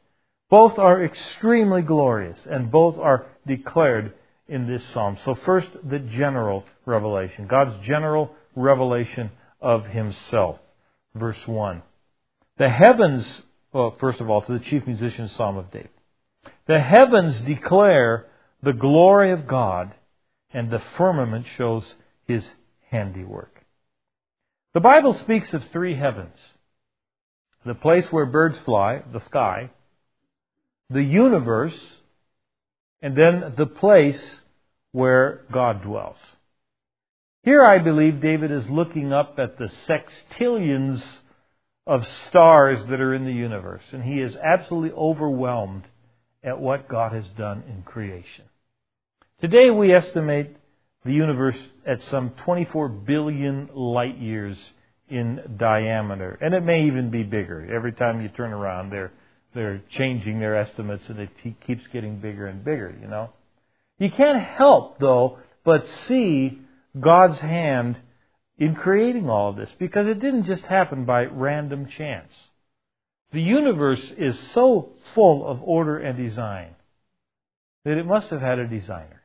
[0.48, 4.14] Both are extremely glorious and both are declared
[4.46, 5.18] in this psalm.
[5.24, 7.48] So first, the general revelation.
[7.48, 10.60] God's general revelation of himself.
[11.16, 11.82] Verse 1.
[12.58, 13.42] The heavens
[13.72, 15.90] well, first of all, to the chief musician, Psalm of David.
[16.66, 18.26] The heavens declare
[18.62, 19.94] the glory of God,
[20.52, 21.94] and the firmament shows
[22.26, 22.48] his
[22.90, 23.64] handiwork.
[24.74, 26.36] The Bible speaks of three heavens
[27.64, 29.70] the place where birds fly, the sky,
[30.88, 31.78] the universe,
[33.02, 34.40] and then the place
[34.92, 36.16] where God dwells.
[37.42, 41.02] Here I believe David is looking up at the sextillions
[41.86, 43.82] of stars that are in the universe.
[43.92, 45.84] And he is absolutely overwhelmed
[46.42, 48.44] at what God has done in creation.
[49.40, 50.56] Today we estimate
[51.04, 54.56] the universe at some 24 billion light years
[55.08, 56.38] in diameter.
[56.40, 57.68] And it may even be bigger.
[57.74, 59.12] Every time you turn around, they're,
[59.54, 61.30] they're changing their estimates and it
[61.66, 63.30] keeps getting bigger and bigger, you know.
[63.98, 66.60] You can't help, though, but see
[66.98, 67.98] God's hand
[68.60, 72.32] in creating all of this because it didn't just happen by random chance.
[73.32, 76.74] The universe is so full of order and design
[77.86, 79.22] that it must have had a designer.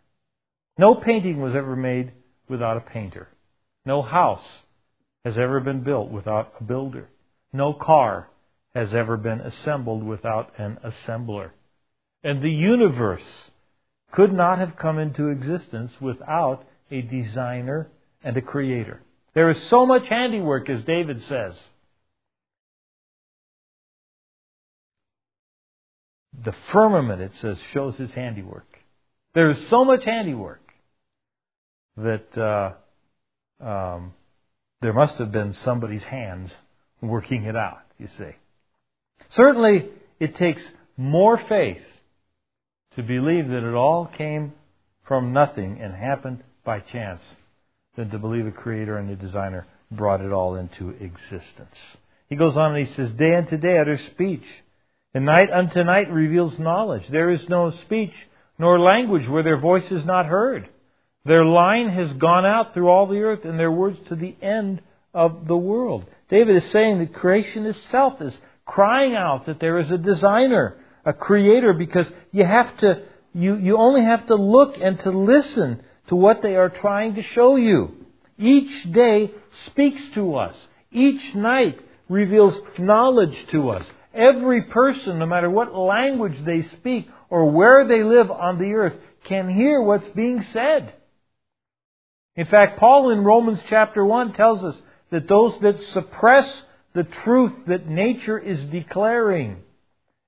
[0.78, 2.14] No painting was ever made
[2.48, 3.28] without a painter.
[3.86, 4.46] No house
[5.26, 7.10] has ever been built without a builder.
[7.52, 8.30] No car
[8.74, 11.52] has ever been assembled without an assembler.
[12.24, 13.52] And the universe
[14.12, 17.90] could not have come into existence without a designer
[18.24, 19.02] and a creator.
[19.36, 21.60] There is so much handiwork, as David says.
[26.44, 28.68] The firmament, it says, shows his handiwork.
[29.34, 30.62] There is so much handiwork
[31.98, 34.14] that uh, um,
[34.82, 36.52] there must have been somebody's hands
[37.02, 38.32] working it out, you see.
[39.30, 40.64] Certainly, it takes
[40.96, 41.84] more faith
[42.96, 44.54] to believe that it all came
[45.06, 47.22] from nothing and happened by chance
[47.96, 51.76] than to believe a creator and a designer brought it all into existence.
[52.30, 54.44] He goes on and he says, Day unto day utters speech,
[55.14, 57.08] and night unto night reveals knowledge.
[57.10, 58.14] There is no speech
[58.58, 60.70] nor language where their voice is not heard.
[61.26, 64.82] Their line has gone out through all the earth, and their words to the end
[65.14, 66.06] of the world.
[66.30, 71.14] David is saying that creation itself is crying out that there is a designer, a
[71.14, 73.04] creator, because you have to,
[73.34, 77.24] you, you only have to look and to listen to what they are trying to
[77.34, 78.06] show you.
[78.38, 79.32] Each day
[79.68, 80.56] speaks to us.
[80.92, 83.86] Each night reveals knowledge to us.
[84.14, 88.94] Every person, no matter what language they speak or where they live on the earth,
[89.26, 90.94] can hear what's being said.
[92.36, 94.80] In fact, Paul in Romans chapter 1 tells us
[95.12, 96.64] that those that suppress
[96.94, 99.62] the truth that nature is declaring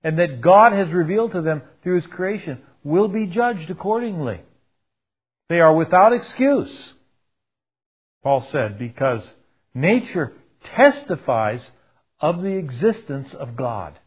[0.03, 4.41] and that God has revealed to them through His creation will be judged accordingly.
[5.49, 6.71] They are without excuse,
[8.23, 9.33] Paul said, because
[9.73, 10.33] nature
[10.75, 11.61] testifies
[12.19, 13.97] of the existence of God.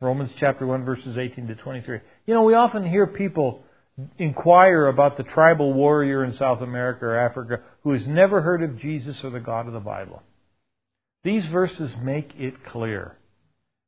[0.00, 2.00] Romans chapter 1 verses 18 to 23.
[2.26, 3.62] You know, we often hear people
[4.18, 8.78] inquire about the tribal warrior in South America or Africa who has never heard of
[8.78, 10.22] Jesus or the God of the Bible.
[11.24, 13.16] These verses make it clear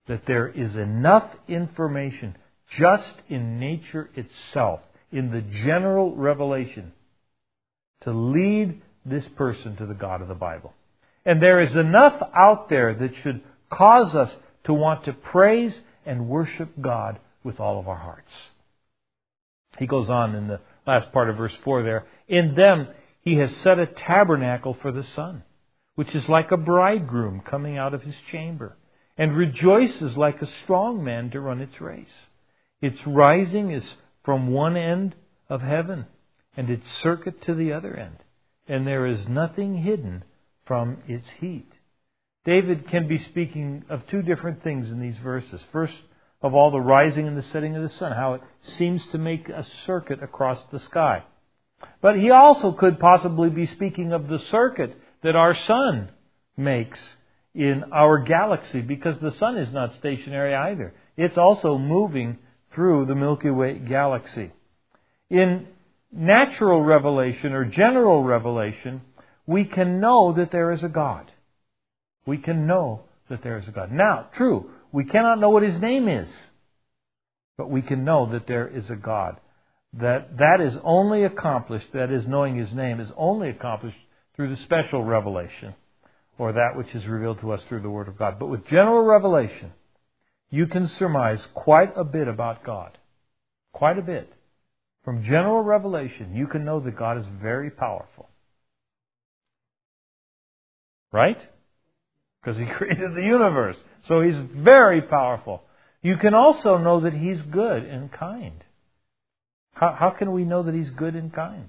[0.06, 2.36] that there is enough information
[2.78, 4.80] just in nature itself,
[5.14, 6.92] in the general revelation,
[8.02, 10.74] to lead this person to the God of the Bible.
[11.24, 16.28] And there is enough out there that should cause us to want to praise and
[16.28, 18.32] worship God with all of our hearts.
[19.78, 22.06] He goes on in the last part of verse 4 there.
[22.28, 22.88] In them
[23.22, 25.44] he has set a tabernacle for the sun,
[25.94, 28.76] which is like a bridegroom coming out of his chamber,
[29.16, 32.12] and rejoices like a strong man to run its race.
[32.82, 35.14] Its rising is from one end
[35.48, 36.06] of heaven,
[36.56, 38.16] and its circuit to the other end,
[38.66, 40.24] and there is nothing hidden
[40.64, 41.70] from its heat.
[42.44, 45.64] David can be speaking of two different things in these verses.
[45.72, 45.94] First
[46.42, 49.48] of all, the rising and the setting of the sun, how it seems to make
[49.48, 51.22] a circuit across the sky.
[52.00, 56.10] But he also could possibly be speaking of the circuit that our sun
[56.56, 57.00] makes
[57.54, 60.94] in our galaxy, because the sun is not stationary either.
[61.16, 62.38] It's also moving
[62.74, 64.52] through the Milky Way galaxy.
[65.30, 65.66] In
[66.12, 69.02] natural revelation or general revelation,
[69.46, 71.30] we can know that there is a God.
[72.26, 73.92] We can know that there is a God.
[73.92, 76.28] Now, true, we cannot know what his name is,
[77.58, 79.38] but we can know that there is a God.
[79.94, 83.96] That that is only accomplished, that is knowing his name is only accomplished
[84.34, 85.74] through the special revelation
[86.38, 88.38] or that which is revealed to us through the word of God.
[88.38, 89.72] But with general revelation,
[90.54, 92.96] you can surmise quite a bit about God.
[93.72, 94.32] Quite a bit.
[95.04, 98.28] From general revelation, you can know that God is very powerful.
[101.10, 101.40] Right?
[102.40, 103.76] Because he created the universe.
[104.04, 105.60] So he's very powerful.
[106.02, 108.62] You can also know that he's good and kind.
[109.72, 111.68] How, how can we know that he's good and kind?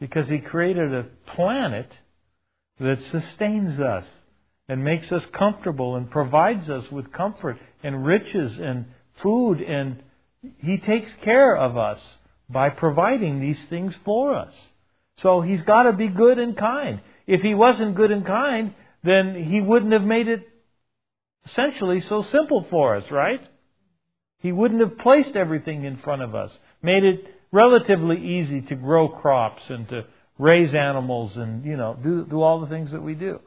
[0.00, 1.06] Because he created a
[1.36, 1.92] planet
[2.80, 4.06] that sustains us
[4.68, 8.86] and makes us comfortable and provides us with comfort and riches and
[9.22, 10.02] food and
[10.58, 12.00] he takes care of us
[12.48, 14.52] by providing these things for us.
[15.18, 17.00] So he's got to be good and kind.
[17.26, 20.46] If he wasn't good and kind, then he wouldn't have made it
[21.46, 23.40] essentially so simple for us, right?
[24.40, 26.50] He wouldn't have placed everything in front of us,
[26.82, 30.04] made it relatively easy to grow crops and to
[30.38, 33.40] raise animals and, you know, do, do all the things that we do.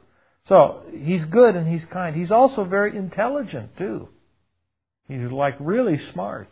[0.48, 2.16] So, he's good and he's kind.
[2.16, 4.08] He's also very intelligent, too.
[5.06, 6.48] He's like really smart.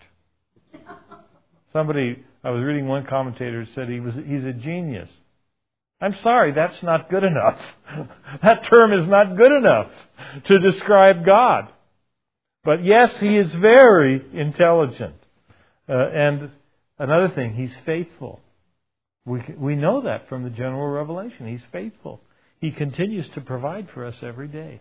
[1.72, 5.08] Somebody, I was reading one commentator said he was, he's a genius.
[6.00, 7.58] I'm sorry, that's not good enough.
[8.42, 9.90] that term is not good enough
[10.44, 11.68] to describe God.
[12.64, 15.14] But yes, he is very intelligent.
[15.88, 16.50] Uh, and
[16.98, 18.40] another thing, he's faithful.
[19.24, 21.46] We, we know that from the general revelation.
[21.46, 22.20] He's faithful.
[22.60, 24.80] He continues to provide for us every day.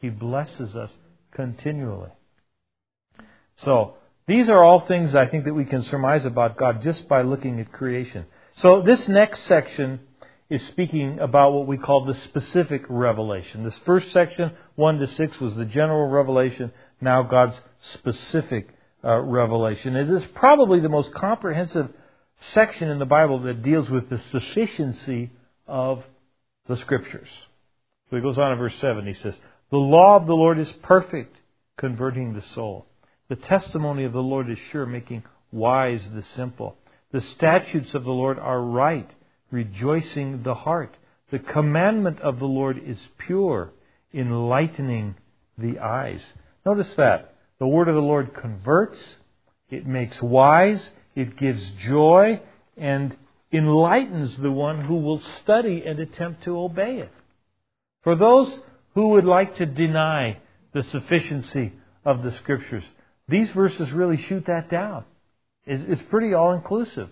[0.00, 0.90] He blesses us
[1.32, 2.10] continually.
[3.56, 3.94] So,
[4.26, 7.60] these are all things I think that we can surmise about God just by looking
[7.60, 8.26] at creation.
[8.56, 10.00] So, this next section
[10.50, 13.64] is speaking about what we call the specific revelation.
[13.64, 16.72] This first section, 1 to 6, was the general revelation.
[17.00, 17.60] Now God's
[17.92, 18.68] specific
[19.04, 19.94] uh, revelation.
[19.94, 21.90] It is probably the most comprehensive
[22.52, 25.30] section in the Bible that deals with the sufficiency
[25.66, 26.02] of
[26.68, 27.28] the Scriptures.
[28.08, 29.06] So he goes on in verse 7.
[29.06, 29.38] He says,
[29.70, 31.36] The law of the Lord is perfect,
[31.76, 32.86] converting the soul.
[33.28, 36.76] The testimony of the Lord is sure, making wise the simple.
[37.12, 39.12] The statutes of the Lord are right
[39.50, 40.96] rejoicing the heart.
[41.30, 43.72] The commandment of the Lord is pure,
[44.12, 45.16] enlightening
[45.56, 46.24] the eyes.
[46.64, 47.34] Notice that.
[47.58, 48.98] The word of the Lord converts,
[49.68, 52.40] it makes wise, it gives joy,
[52.76, 53.16] and
[53.52, 57.12] enlightens the one who will study and attempt to obey it.
[58.02, 58.52] For those
[58.98, 60.38] Who would like to deny
[60.72, 61.72] the sufficiency
[62.04, 62.82] of the Scriptures?
[63.28, 65.04] These verses really shoot that down.
[65.66, 67.08] It's pretty all inclusive.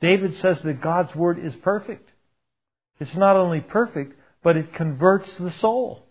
[0.00, 2.08] David says that God's Word is perfect.
[3.00, 6.06] It's not only perfect, but it converts the soul.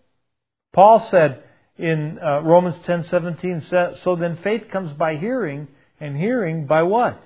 [0.74, 1.42] Paul said
[1.78, 5.68] in uh, Romans 10:17, "So then faith comes by hearing,
[6.00, 7.18] and hearing by what?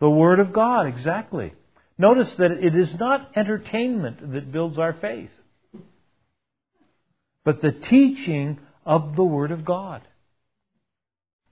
[0.00, 1.54] The Word of God." Exactly.
[1.96, 5.32] Notice that it is not entertainment that builds our faith,
[7.44, 10.02] but the teaching of the Word of God.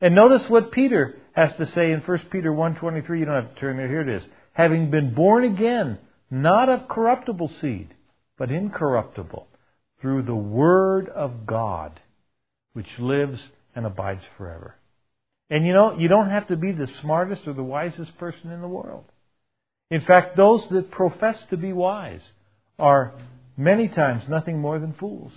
[0.00, 3.18] And notice what Peter has to say in 1 Peter 1.23.
[3.18, 3.88] You don't have to turn there.
[3.88, 4.28] Here it is.
[4.52, 5.98] Having been born again,
[6.30, 7.94] not of corruptible seed,
[8.38, 9.48] but incorruptible,
[10.00, 12.00] through the Word of God,
[12.74, 13.40] which lives
[13.74, 14.76] and abides forever.
[15.48, 18.60] And you know, you don't have to be the smartest or the wisest person in
[18.60, 19.04] the world.
[19.90, 22.22] In fact, those that profess to be wise
[22.78, 23.14] are
[23.56, 25.32] many times nothing more than fools.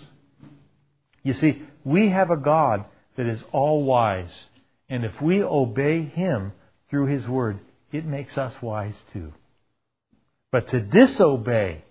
[1.24, 2.86] You see, we have a God
[3.18, 4.34] that is all wise,
[4.90, 6.54] and if we obey Him
[6.90, 7.60] through His Word,
[7.92, 9.34] it makes us wise too.
[10.52, 11.84] But to disobey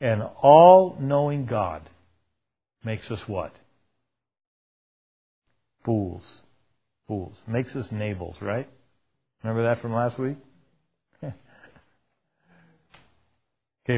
[0.00, 1.88] an all knowing God
[2.84, 3.54] makes us what?
[5.84, 6.42] Fools.
[7.08, 7.36] Fools.
[7.46, 8.68] Makes us Nabals, right?
[9.42, 10.36] Remember that from last week?
[11.22, 11.34] okay,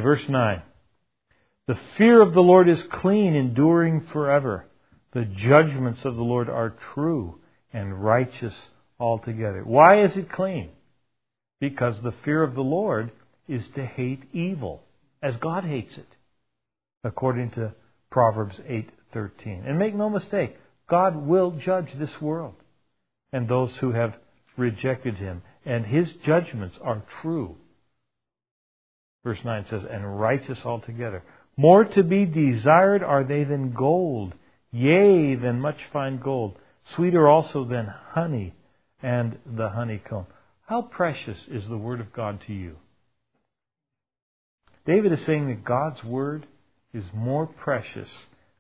[0.01, 0.63] verse 9.
[1.67, 4.67] The fear of the Lord is clean, enduring forever.
[5.13, 7.41] The judgments of the Lord are true
[7.73, 8.55] and righteous
[9.01, 9.63] altogether.
[9.65, 10.71] Why is it clean?
[11.61, 13.13] Because the fear of the Lord
[13.49, 14.83] is to hate evil
[15.23, 16.09] as God hates it,
[17.05, 17.73] according to
[18.11, 19.65] Proverbs 8:13.
[19.67, 20.57] And make no mistake,
[20.89, 22.55] God will judge this world
[23.33, 24.17] and those who have
[24.57, 27.57] rejected him, and his judgments are true.
[29.25, 31.23] Verse 9 says, and righteous altogether.
[31.57, 34.35] More to be desired are they than gold,
[34.73, 36.57] yea, than much fine gold,
[36.95, 38.55] sweeter also than honey
[39.03, 40.27] and the honeycomb.
[40.67, 42.77] How precious is the Word of God to you?
[44.87, 46.47] David is saying that God's Word
[46.95, 48.09] is more precious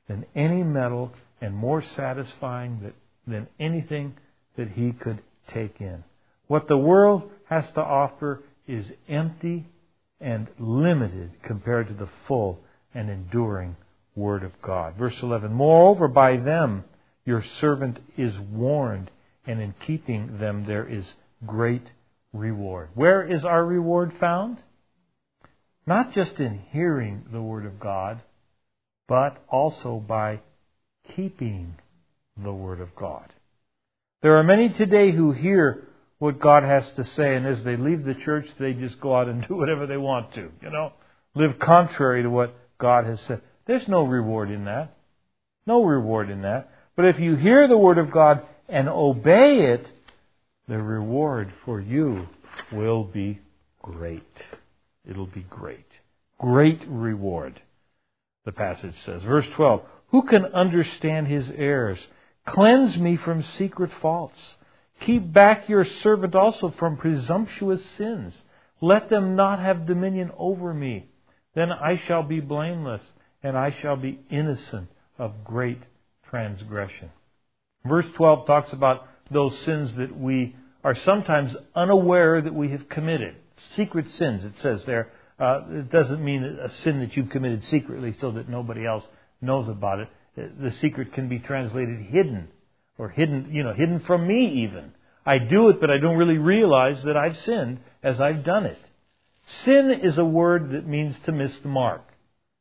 [0.08, 2.92] than any metal and more satisfying
[3.26, 4.14] than anything
[4.58, 6.04] that he could take in.
[6.48, 9.64] What the world has to offer is empty
[10.20, 12.60] and limited compared to the full
[12.92, 13.76] and enduring
[14.14, 14.96] Word of God.
[14.96, 16.84] Verse 11 Moreover, by them
[17.24, 19.10] your servant is warned,
[19.46, 21.14] and in keeping them there is
[21.46, 21.86] great
[22.32, 22.88] reward.
[22.94, 24.58] Where is our reward found?
[25.86, 28.20] Not just in hearing the Word of God,
[29.06, 30.40] but also by
[31.14, 31.76] keeping
[32.36, 33.32] the Word of God.
[34.20, 35.84] There are many today who hear
[36.18, 39.28] what God has to say, and as they leave the church, they just go out
[39.28, 40.92] and do whatever they want to, you know,
[41.34, 43.42] live contrary to what God has said.
[43.66, 44.96] There's no reward in that.
[45.66, 46.70] No reward in that.
[46.96, 49.86] But if you hear the Word of God and obey it,
[50.66, 52.26] the reward for you
[52.72, 53.38] will be
[53.82, 54.22] great.
[55.08, 55.86] It'll be great.
[56.38, 57.60] Great reward,
[58.44, 59.22] the passage says.
[59.22, 61.98] Verse 12 Who can understand his errors?
[62.54, 64.38] Cleanse me from secret faults.
[65.00, 68.42] Keep back your servant also from presumptuous sins.
[68.80, 71.06] Let them not have dominion over me.
[71.54, 73.02] Then I shall be blameless,
[73.42, 74.88] and I shall be innocent
[75.18, 75.82] of great
[76.30, 77.10] transgression.
[77.84, 83.36] Verse 12 talks about those sins that we are sometimes unaware that we have committed
[83.74, 85.10] secret sins, it says there.
[85.38, 89.04] Uh, it doesn't mean a sin that you've committed secretly so that nobody else
[89.40, 90.08] knows about it.
[90.60, 92.48] The secret can be translated hidden,
[92.96, 94.92] or hidden, you know, hidden from me even.
[95.24, 98.78] I do it, but I don't really realize that I've sinned as I've done it.
[99.64, 102.02] Sin is a word that means to miss the mark.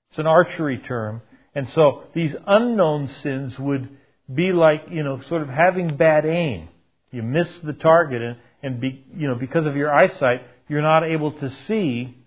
[0.10, 1.22] It's an archery term.
[1.54, 3.90] And so these unknown sins would
[4.34, 6.70] be like, you know, sort of having bad aim.
[7.12, 11.04] You miss the target and, and be, you know, because of your eyesight, you're not
[11.04, 12.18] able to see,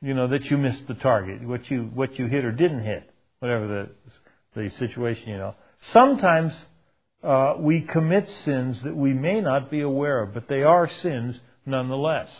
[0.00, 3.10] you know, that you missed the target, what you what you hit or didn't hit,
[3.40, 4.12] whatever the
[4.54, 5.54] the situation, you know.
[5.92, 6.52] Sometimes
[7.22, 11.40] uh, we commit sins that we may not be aware of, but they are sins
[11.66, 12.30] nonetheless.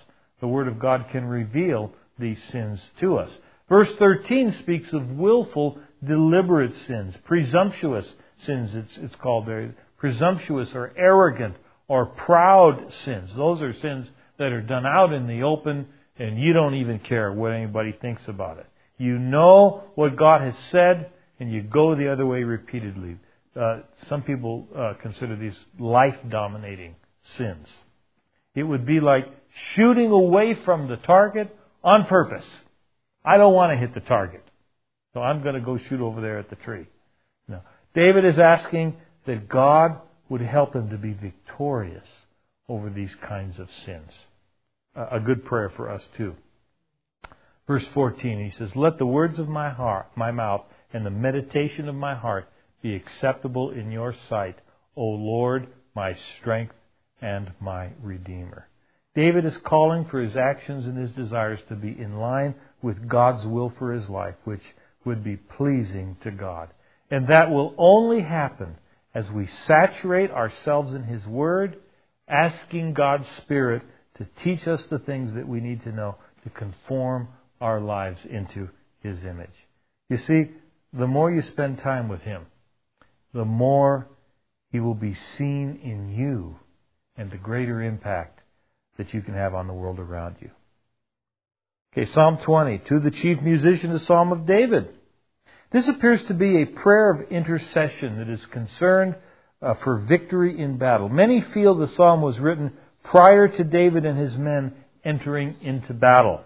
[0.41, 3.37] The Word of God can reveal these sins to us.
[3.69, 9.75] Verse 13 speaks of willful, deliberate sins, presumptuous sins, it's, it's called there.
[9.97, 11.57] Presumptuous or arrogant
[11.89, 13.31] or proud sins.
[13.35, 14.07] Those are sins
[14.39, 15.87] that are done out in the open
[16.19, 18.67] and you don't even care what anybody thinks about it.
[18.99, 21.11] You know what God has said
[21.41, 23.16] and you go the other way repeatedly.
[23.59, 26.97] Uh, some people uh, consider these life dominating
[27.37, 27.68] sins.
[28.55, 29.26] It would be like
[29.74, 32.45] shooting away from the target on purpose.
[33.24, 34.45] I don't want to hit the target.
[35.12, 36.87] So I'm going to go shoot over there at the tree.
[37.49, 37.61] No.
[37.95, 42.07] David is asking that God would help him to be victorious
[42.68, 44.11] over these kinds of sins.
[44.97, 46.35] A good prayer for us too.
[47.66, 50.62] Verse 14, he says, Let the words of my heart, my mouth,
[50.95, 52.49] and the meditation of my heart
[52.81, 54.57] be acceptable in your sight,
[54.97, 56.75] O Lord, my strength
[57.21, 58.69] and my Redeemer.
[59.15, 63.45] David is calling for his actions and his desires to be in line with God's
[63.45, 64.63] will for his life, which
[65.05, 66.71] would be pleasing to God.
[67.11, 68.77] And that will only happen
[69.15, 71.77] as we saturate ourselves in His Word,
[72.29, 73.83] asking God's Spirit
[74.17, 77.29] to teach us the things that we need to know to conform
[77.61, 78.69] our lives into
[79.03, 79.55] His image.
[80.09, 80.51] You see,
[80.97, 82.47] the more you spend time with Him,
[83.33, 84.09] the more
[84.71, 86.57] He will be seen in you
[87.17, 88.43] and the greater impact
[88.97, 90.51] that you can have on the world around you.
[91.93, 92.79] Okay, Psalm 20.
[92.89, 94.89] To the chief musician, the psalm of David.
[95.71, 99.17] This appears to be a prayer of intercession that is concerned
[99.63, 101.09] uh, for victory in battle.
[101.09, 102.73] Many feel the psalm was written
[103.05, 104.75] prior to David and his men
[105.05, 106.41] entering into battle.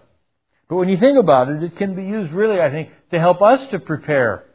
[0.69, 3.41] But when you think about it, it can be used really, I think, to help
[3.41, 4.45] us to prepare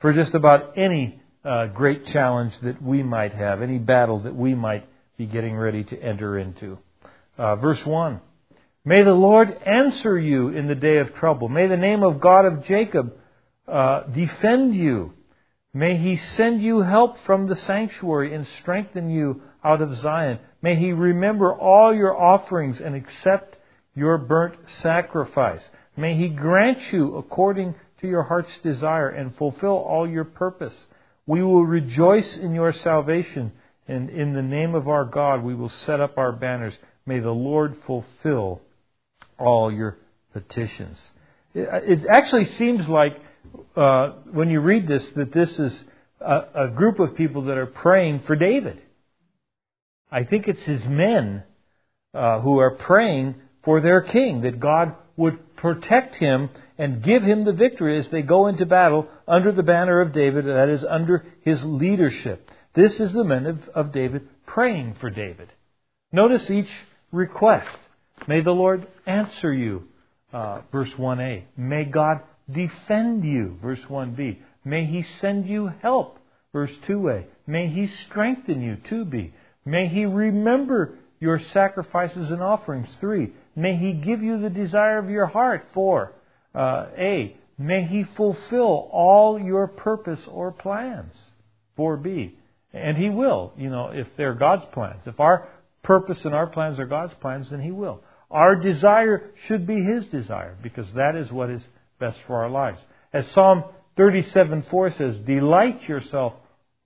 [0.00, 4.54] for just about any uh, great challenge that we might have, any battle that we
[4.54, 6.78] might be getting ready to enter into.
[7.38, 8.20] Uh, verse 1
[8.84, 11.48] May the Lord answer you in the day of trouble.
[11.48, 13.12] May the name of God of Jacob
[13.68, 15.12] uh, defend you.
[15.72, 20.40] May he send you help from the sanctuary and strengthen you out of Zion.
[20.62, 23.56] May he remember all your offerings and accept
[23.94, 25.68] your burnt sacrifice.
[25.96, 30.86] May he grant you according to your heart's desire and fulfill all your purpose.
[31.26, 33.52] We will rejoice in your salvation,
[33.86, 36.74] and in the name of our God we will set up our banners.
[37.06, 38.60] May the Lord fulfill
[39.38, 39.98] all your
[40.32, 41.10] petitions.
[41.54, 43.20] It actually seems like
[43.76, 45.84] uh, when you read this that this is
[46.20, 48.80] a, a group of people that are praying for David.
[50.12, 51.42] I think it's his men
[52.14, 56.48] uh, who are praying for their king, that God would protect him
[56.78, 60.46] and give him the victory as they go into battle under the banner of David,
[60.46, 62.50] that is, under his leadership.
[62.74, 65.52] This is the men of, of David praying for David.
[66.12, 66.70] Notice each
[67.12, 67.76] request.
[68.26, 69.88] May the Lord answer you,
[70.32, 71.44] uh, verse 1a.
[71.56, 73.58] May God defend you.
[73.62, 74.38] Verse 1b.
[74.64, 76.18] May he send you help.
[76.52, 77.24] Verse 2a.
[77.46, 78.76] May he strengthen you.
[78.90, 79.32] 2b.
[79.64, 82.88] May he remember your sacrifices and offerings.
[83.00, 83.32] 3.
[83.56, 85.66] May he give you the desire of your heart.
[85.74, 86.12] 4.
[86.54, 87.36] Uh, a.
[87.58, 91.12] May he fulfill all your purpose or plans.
[91.78, 92.32] 4b.
[92.72, 95.02] And he will, you know, if they're God's plans.
[95.06, 95.48] If our
[95.82, 98.02] purpose and our plans are God's plans, then he will.
[98.30, 101.62] Our desire should be his desire because that is what is
[101.98, 102.80] best for our lives.
[103.12, 103.64] As Psalm
[103.96, 106.34] 37 4 says, Delight yourself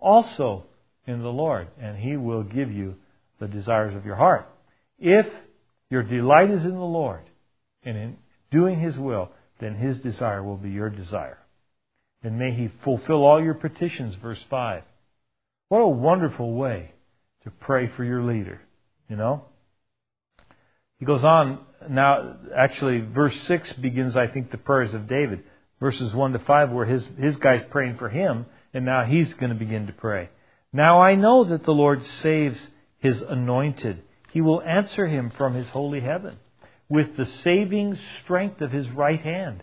[0.01, 0.65] also
[1.07, 2.97] in the Lord, and he will give you
[3.41, 4.49] the desires of your heart.
[4.99, 5.27] If
[5.95, 7.23] your delight is in the Lord
[7.85, 8.17] and in
[8.51, 9.31] doing his will,
[9.61, 11.39] then his desire will be your desire.
[12.25, 14.83] And may he fulfill all your petitions, verse 5.
[15.69, 16.91] What a wonderful way
[17.45, 18.61] to pray for your leader,
[19.09, 19.45] you know?
[20.99, 25.45] He goes on now, actually, verse 6 begins, I think, the prayers of David.
[25.79, 29.51] Verses 1 to 5, where his, his guy's praying for him, and now he's going
[29.53, 30.29] to begin to pray.
[30.73, 32.69] Now I know that the Lord saves
[32.99, 34.03] his anointed.
[34.35, 36.37] He will answer him from his holy heaven
[36.91, 39.63] with the saving strength of his right hand.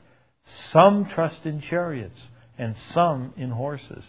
[0.72, 2.20] Some trust in chariots
[2.58, 4.04] and some in horses,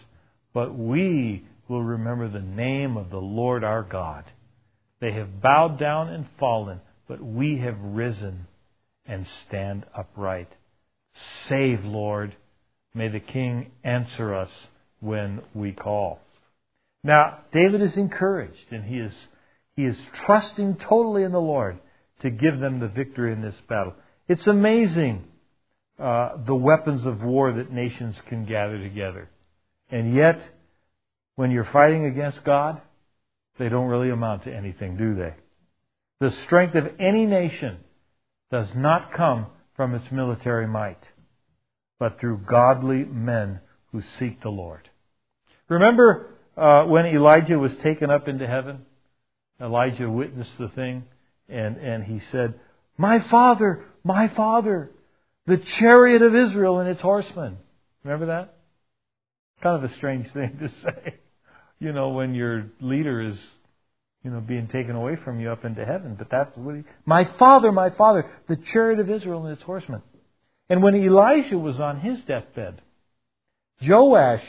[0.53, 4.23] but we will remember the name of the Lord our God.
[4.99, 8.47] They have bowed down and fallen but we have risen
[9.05, 10.49] and stand upright.
[11.47, 12.35] Save, Lord.
[12.95, 14.49] May the King answer us
[14.99, 16.19] when we call.
[17.03, 19.13] Now, David is encouraged and he is,
[19.75, 21.79] he is trusting totally in the Lord
[22.21, 23.93] to give them the victory in this battle.
[24.27, 25.25] It's amazing
[25.99, 29.29] uh, the weapons of war that nations can gather together.
[29.89, 30.41] And yet,
[31.35, 32.81] when you're fighting against God,
[33.59, 35.33] they don't really amount to anything, do they?
[36.19, 37.77] The strength of any nation
[38.49, 41.09] does not come from its military might,
[41.99, 43.59] but through godly men
[43.91, 44.89] who seek the Lord.
[45.69, 48.85] Remember uh, when Elijah was taken up into heaven?
[49.63, 51.03] Elijah witnessed the thing,
[51.47, 52.55] and, and he said,
[52.97, 54.91] My father, my father,
[55.47, 57.57] the chariot of Israel and its horsemen.
[58.03, 58.55] Remember that?
[59.61, 61.15] Kind of a strange thing to say,
[61.79, 63.37] you know, when your leader is
[64.23, 66.15] you know, being taken away from you up into heaven.
[66.17, 70.01] But that's what he, my father, my father, the chariot of Israel and its horsemen.
[70.69, 72.81] And when Elijah was on his deathbed,
[73.81, 74.43] Joash,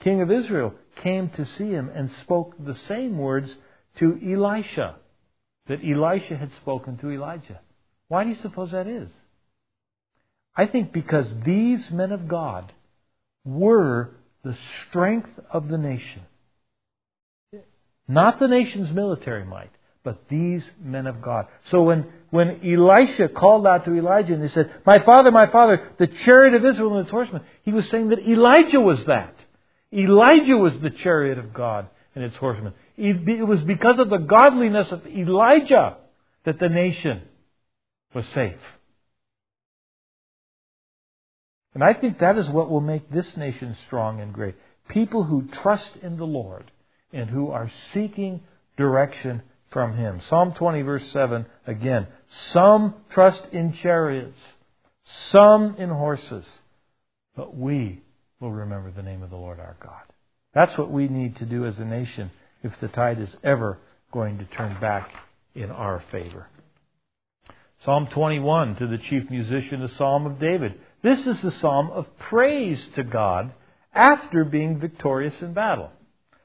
[0.00, 3.54] king of Israel, came to see him and spoke the same words
[3.98, 4.96] to Elisha
[5.68, 7.60] that Elisha had spoken to Elijah.
[8.08, 9.08] Why do you suppose that is?
[10.56, 12.72] I think because these men of God
[13.44, 14.10] were
[14.44, 14.56] the
[14.88, 16.22] strength of the nation.
[18.08, 19.70] Not the nation's military might,
[20.04, 21.46] but these men of God.
[21.64, 25.92] So when, when Elisha called out to Elijah and he said, My father, my father,
[25.98, 29.34] the chariot of Israel and its horsemen, he was saying that Elijah was that.
[29.92, 32.74] Elijah was the chariot of God and its horsemen.
[32.96, 35.96] It was because of the godliness of Elijah
[36.44, 37.22] that the nation
[38.14, 38.60] was safe.
[41.74, 44.54] And I think that is what will make this nation strong and great.
[44.88, 46.70] People who trust in the Lord
[47.12, 48.42] and who are seeking
[48.76, 50.20] direction from Him.
[50.28, 52.06] Psalm 20, verse 7, again.
[52.50, 54.38] Some trust in chariots,
[55.30, 56.60] some in horses,
[57.34, 58.02] but we
[58.38, 60.02] will remember the name of the Lord our God.
[60.54, 62.30] That's what we need to do as a nation
[62.62, 63.78] if the tide is ever
[64.12, 65.10] going to turn back
[65.54, 66.48] in our favor.
[67.84, 70.78] Psalm 21 to the chief musician, a psalm of David.
[71.02, 73.52] This is the psalm of praise to God
[73.92, 75.90] after being victorious in battle.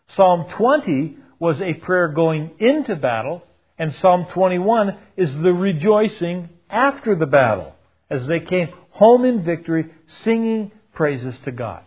[0.07, 3.43] Psalm 20 was a prayer going into battle,
[3.77, 7.75] and Psalm 21 is the rejoicing after the battle
[8.09, 11.83] as they came home in victory, singing praises to God.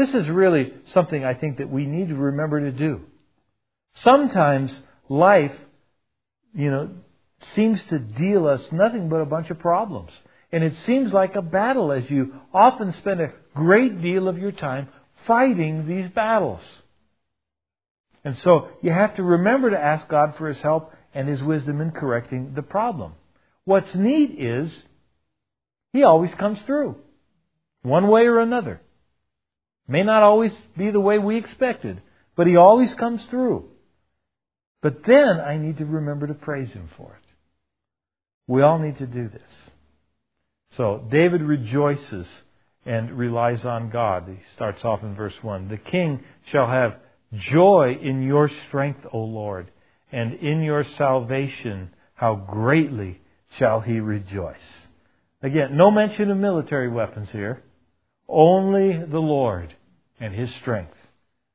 [0.00, 3.02] This is really something I think that we need to remember to do.
[3.96, 5.52] Sometimes life,
[6.54, 6.88] you know,
[7.54, 10.10] seems to deal us nothing but a bunch of problems.
[10.52, 14.52] And it seems like a battle as you often spend a great deal of your
[14.52, 14.88] time
[15.26, 16.62] fighting these battles.
[18.24, 21.82] And so you have to remember to ask God for His help and His wisdom
[21.82, 23.16] in correcting the problem.
[23.66, 24.72] What's neat is
[25.92, 26.96] He always comes through,
[27.82, 28.80] one way or another.
[29.90, 32.00] May not always be the way we expected,
[32.36, 33.68] but He always comes through.
[34.82, 37.28] But then I need to remember to praise Him for it.
[38.46, 39.70] We all need to do this.
[40.76, 42.28] So David rejoices
[42.86, 44.28] and relies on God.
[44.28, 45.66] He starts off in verse 1.
[45.66, 46.22] The king
[46.52, 46.94] shall have
[47.32, 49.72] joy in your strength, O Lord,
[50.12, 53.20] and in your salvation, how greatly
[53.58, 54.86] shall he rejoice.
[55.42, 57.64] Again, no mention of military weapons here.
[58.28, 59.74] Only the Lord
[60.20, 60.94] and his strength,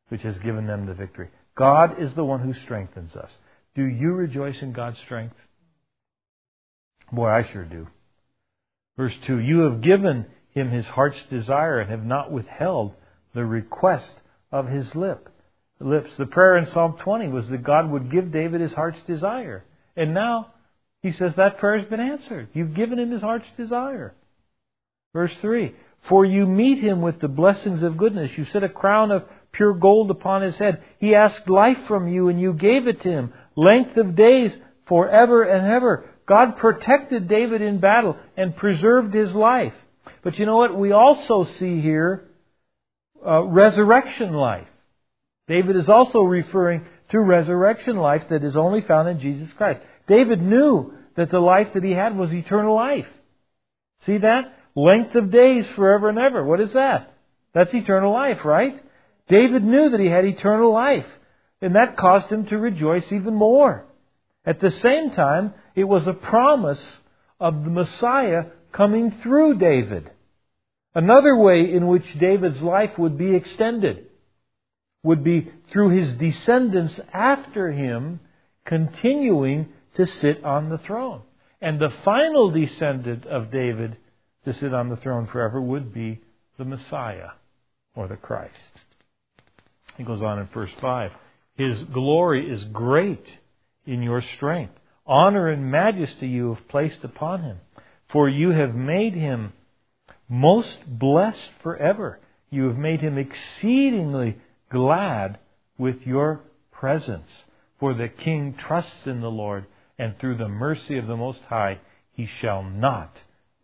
[0.09, 1.29] which has given them the victory.
[1.55, 3.33] God is the one who strengthens us.
[3.75, 5.35] Do you rejoice in God's strength?
[7.11, 7.87] Boy, I sure do.
[8.97, 12.93] Verse 2 You have given him his heart's desire and have not withheld
[13.33, 14.13] the request
[14.51, 15.29] of his lip.
[15.79, 16.15] Lips.
[16.15, 19.65] The prayer in Psalm 20 was that God would give David his heart's desire.
[19.97, 20.53] And now
[21.03, 22.47] he says that prayer has been answered.
[22.53, 24.15] You've given him his heart's desire.
[25.13, 25.75] Verse 3
[26.09, 28.37] For you meet him with the blessings of goodness.
[28.37, 30.83] You set a crown of pure gold upon his head.
[30.99, 33.33] He asked life from you, and you gave it to him.
[33.55, 34.55] Length of days
[34.87, 36.09] forever and ever.
[36.27, 39.73] God protected David in battle and preserved his life.
[40.23, 40.77] But you know what?
[40.77, 42.25] We also see here
[43.25, 44.67] uh, resurrection life.
[45.47, 49.81] David is also referring to resurrection life that is only found in Jesus Christ.
[50.07, 53.07] David knew that the life that he had was eternal life.
[54.05, 54.53] See that?
[54.75, 56.43] Length of days forever and ever.
[56.43, 57.13] What is that?
[57.53, 58.75] That's eternal life, right?
[59.29, 61.07] David knew that he had eternal life,
[61.61, 63.85] and that caused him to rejoice even more.
[64.45, 66.97] At the same time, it was a promise
[67.39, 70.11] of the Messiah coming through David.
[70.93, 74.07] Another way in which David's life would be extended
[75.03, 78.19] would be through his descendants after him
[78.65, 81.21] continuing to sit on the throne.
[81.61, 83.97] And the final descendant of David
[84.45, 86.21] to sit on the throne forever would be
[86.57, 87.31] the Messiah
[87.95, 88.53] or the Christ.
[89.97, 91.11] He goes on in verse 5
[91.55, 93.25] His glory is great
[93.85, 94.73] in your strength.
[95.07, 97.59] Honor and majesty you have placed upon him.
[98.09, 99.53] For you have made him
[100.27, 102.19] most blessed forever.
[102.49, 104.37] You have made him exceedingly
[104.71, 105.39] glad
[105.77, 106.41] with your
[106.71, 107.29] presence.
[107.79, 109.65] For the king trusts in the Lord,
[109.99, 111.79] and through the mercy of the Most High
[112.13, 113.15] he shall not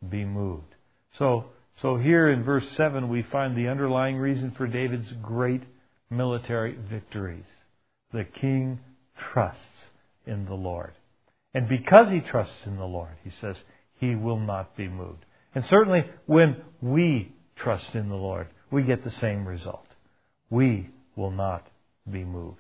[0.07, 0.70] be moved.
[1.17, 1.45] So,
[1.81, 5.63] so here in verse 7 we find the underlying reason for David's great
[6.09, 7.45] military victories.
[8.13, 8.79] The king
[9.33, 9.59] trusts
[10.25, 10.93] in the Lord.
[11.53, 13.57] And because he trusts in the Lord, he says,
[13.99, 15.25] he will not be moved.
[15.53, 19.85] And certainly when we trust in the Lord, we get the same result.
[20.49, 21.67] We will not
[22.09, 22.57] be moved.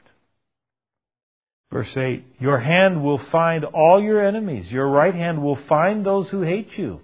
[1.71, 6.29] Verse 8 Your hand will find all your enemies, your right hand will find those
[6.29, 7.01] who hate you.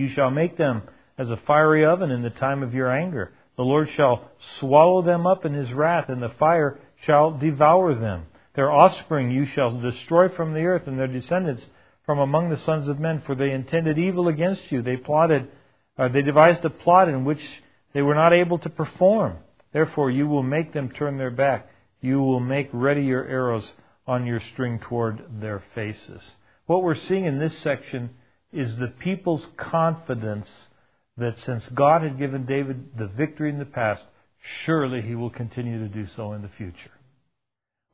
[0.00, 0.82] You shall make them
[1.18, 3.34] as a fiery oven in the time of your anger.
[3.56, 8.24] The Lord shall swallow them up in his wrath, and the fire shall devour them.
[8.54, 11.66] Their offspring you shall destroy from the earth, and their descendants
[12.06, 14.80] from among the sons of men, for they intended evil against you.
[14.80, 15.48] They plotted,
[15.98, 17.42] uh, they devised a plot in which
[17.92, 19.36] they were not able to perform.
[19.74, 21.68] Therefore, you will make them turn their back.
[22.00, 23.70] You will make ready your arrows
[24.06, 26.22] on your string toward their faces.
[26.64, 28.10] What we're seeing in this section
[28.52, 30.50] is the people's confidence
[31.16, 34.04] that since God had given David the victory in the past,
[34.64, 36.90] surely he will continue to do so in the future.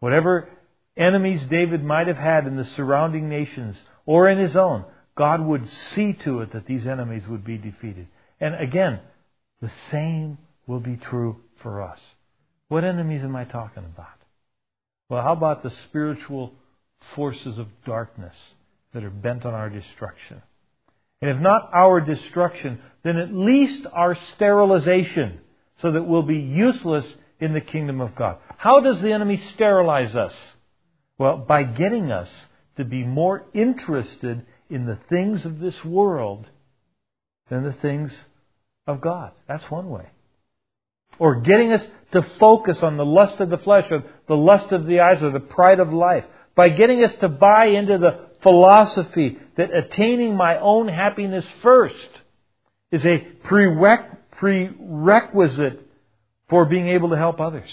[0.01, 0.49] Whatever
[0.97, 4.85] enemies David might have had in the surrounding nations or in his own,
[5.17, 8.07] God would see to it that these enemies would be defeated.
[8.41, 9.01] And again,
[9.61, 11.99] the same will be true for us.
[12.69, 14.09] What enemies am I talking about?
[15.09, 16.53] Well, how about the spiritual
[17.15, 18.37] forces of darkness
[18.93, 20.43] that are bent on our destruction?
[21.21, 25.41] And if not our destruction, then at least our sterilization
[25.81, 27.07] so that we'll be useless
[27.41, 28.39] in the kingdom of God.
[28.57, 30.35] How does the enemy sterilize us?
[31.19, 32.29] Well, by getting us
[32.77, 36.47] to be more interested in the things of this world
[37.49, 38.13] than the things
[38.87, 39.33] of God.
[39.49, 40.09] That's one way.
[41.19, 44.87] Or getting us to focus on the lust of the flesh or the lust of
[44.87, 46.25] the eyes or the pride of life.
[46.55, 51.95] By getting us to buy into the philosophy that attaining my own happiness first
[52.91, 53.19] is a
[54.39, 55.81] prerequisite
[56.49, 57.71] for being able to help others.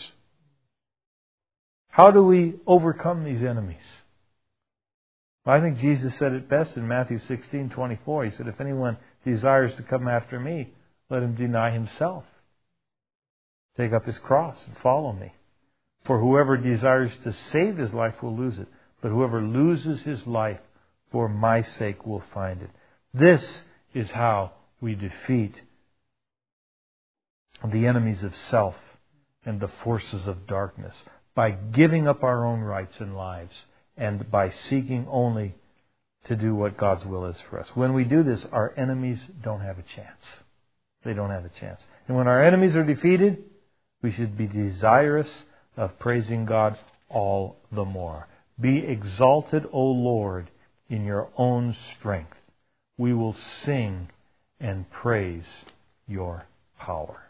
[1.90, 3.84] How do we overcome these enemies?
[5.46, 8.24] Well, I think Jesus said it best in Matthew 16:24.
[8.24, 10.74] He said, "If anyone desires to come after me,
[11.10, 12.26] let him deny himself,
[13.78, 15.34] take up his cross and follow me.
[16.06, 18.68] For whoever desires to save his life will lose it,
[19.02, 20.60] but whoever loses his life
[21.14, 22.72] for my sake will find it."
[23.14, 24.52] This is how
[24.82, 25.62] we defeat
[27.64, 28.76] the enemies of self
[29.46, 31.06] and the forces of darkness
[31.36, 33.56] by giving up our own rights and lives
[33.96, 35.56] and by seeking only
[36.26, 37.70] to do what God's will is for us.
[37.76, 40.26] When we do this, our enemies don't have a chance.
[41.04, 41.86] They don't have a chance.
[42.08, 43.44] And when our enemies are defeated,
[44.02, 45.46] we should be desirous
[45.78, 46.78] of praising God
[47.10, 48.28] all the more.
[48.60, 50.50] Be exalted, O Lord,
[50.90, 52.38] in your own strength.
[52.98, 54.10] We will sing
[54.60, 55.46] and praise
[56.08, 56.46] your
[56.80, 57.24] power.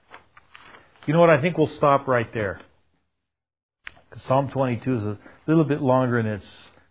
[1.05, 1.29] You know what?
[1.29, 2.61] I think we'll stop right there.
[4.27, 6.45] Psalm 22 is a little bit longer and it's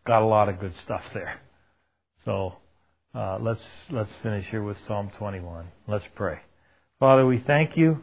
[0.07, 1.41] got a lot of good stuff there.
[2.25, 2.57] So
[3.15, 5.67] uh, let's let's finish here with Psalm 21.
[5.87, 6.41] Let's pray.
[6.99, 8.01] Father, we thank you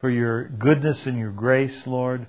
[0.00, 2.26] for your goodness and your grace, Lord.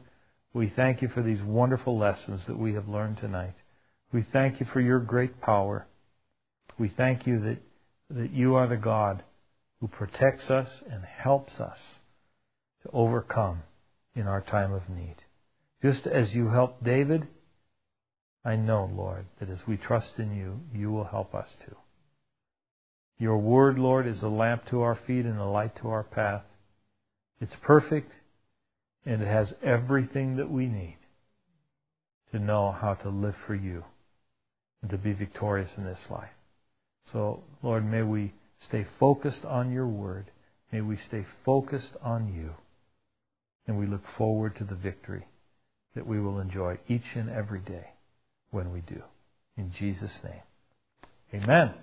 [0.54, 3.54] We thank you for these wonderful lessons that we have learned tonight.
[4.14, 5.88] We thank you for your great power.
[6.78, 7.58] We thank you that,
[8.10, 9.24] that you are the God
[9.82, 11.80] who protects us and helps us
[12.84, 13.64] to overcome
[14.16, 15.18] in our time of need.
[15.82, 17.28] Just as you helped David,
[18.46, 21.76] I know, Lord, that as we trust in you, you will help us too.
[23.20, 26.44] Your word, Lord, is a lamp to our feet and a light to our path.
[27.42, 28.12] It's perfect
[29.06, 30.98] and it has everything that we need
[32.32, 33.84] to know how to live for you
[34.90, 36.30] to be victorious in this life.
[37.12, 38.34] So, Lord, may we
[38.68, 40.32] stay focused on your word.
[40.72, 42.52] May we stay focused on you.
[43.66, 45.28] And we look forward to the victory
[45.96, 47.88] that we will enjoy each and every day
[48.52, 49.02] when we do.
[49.58, 51.44] In Jesus' name.
[51.44, 51.74] Amen.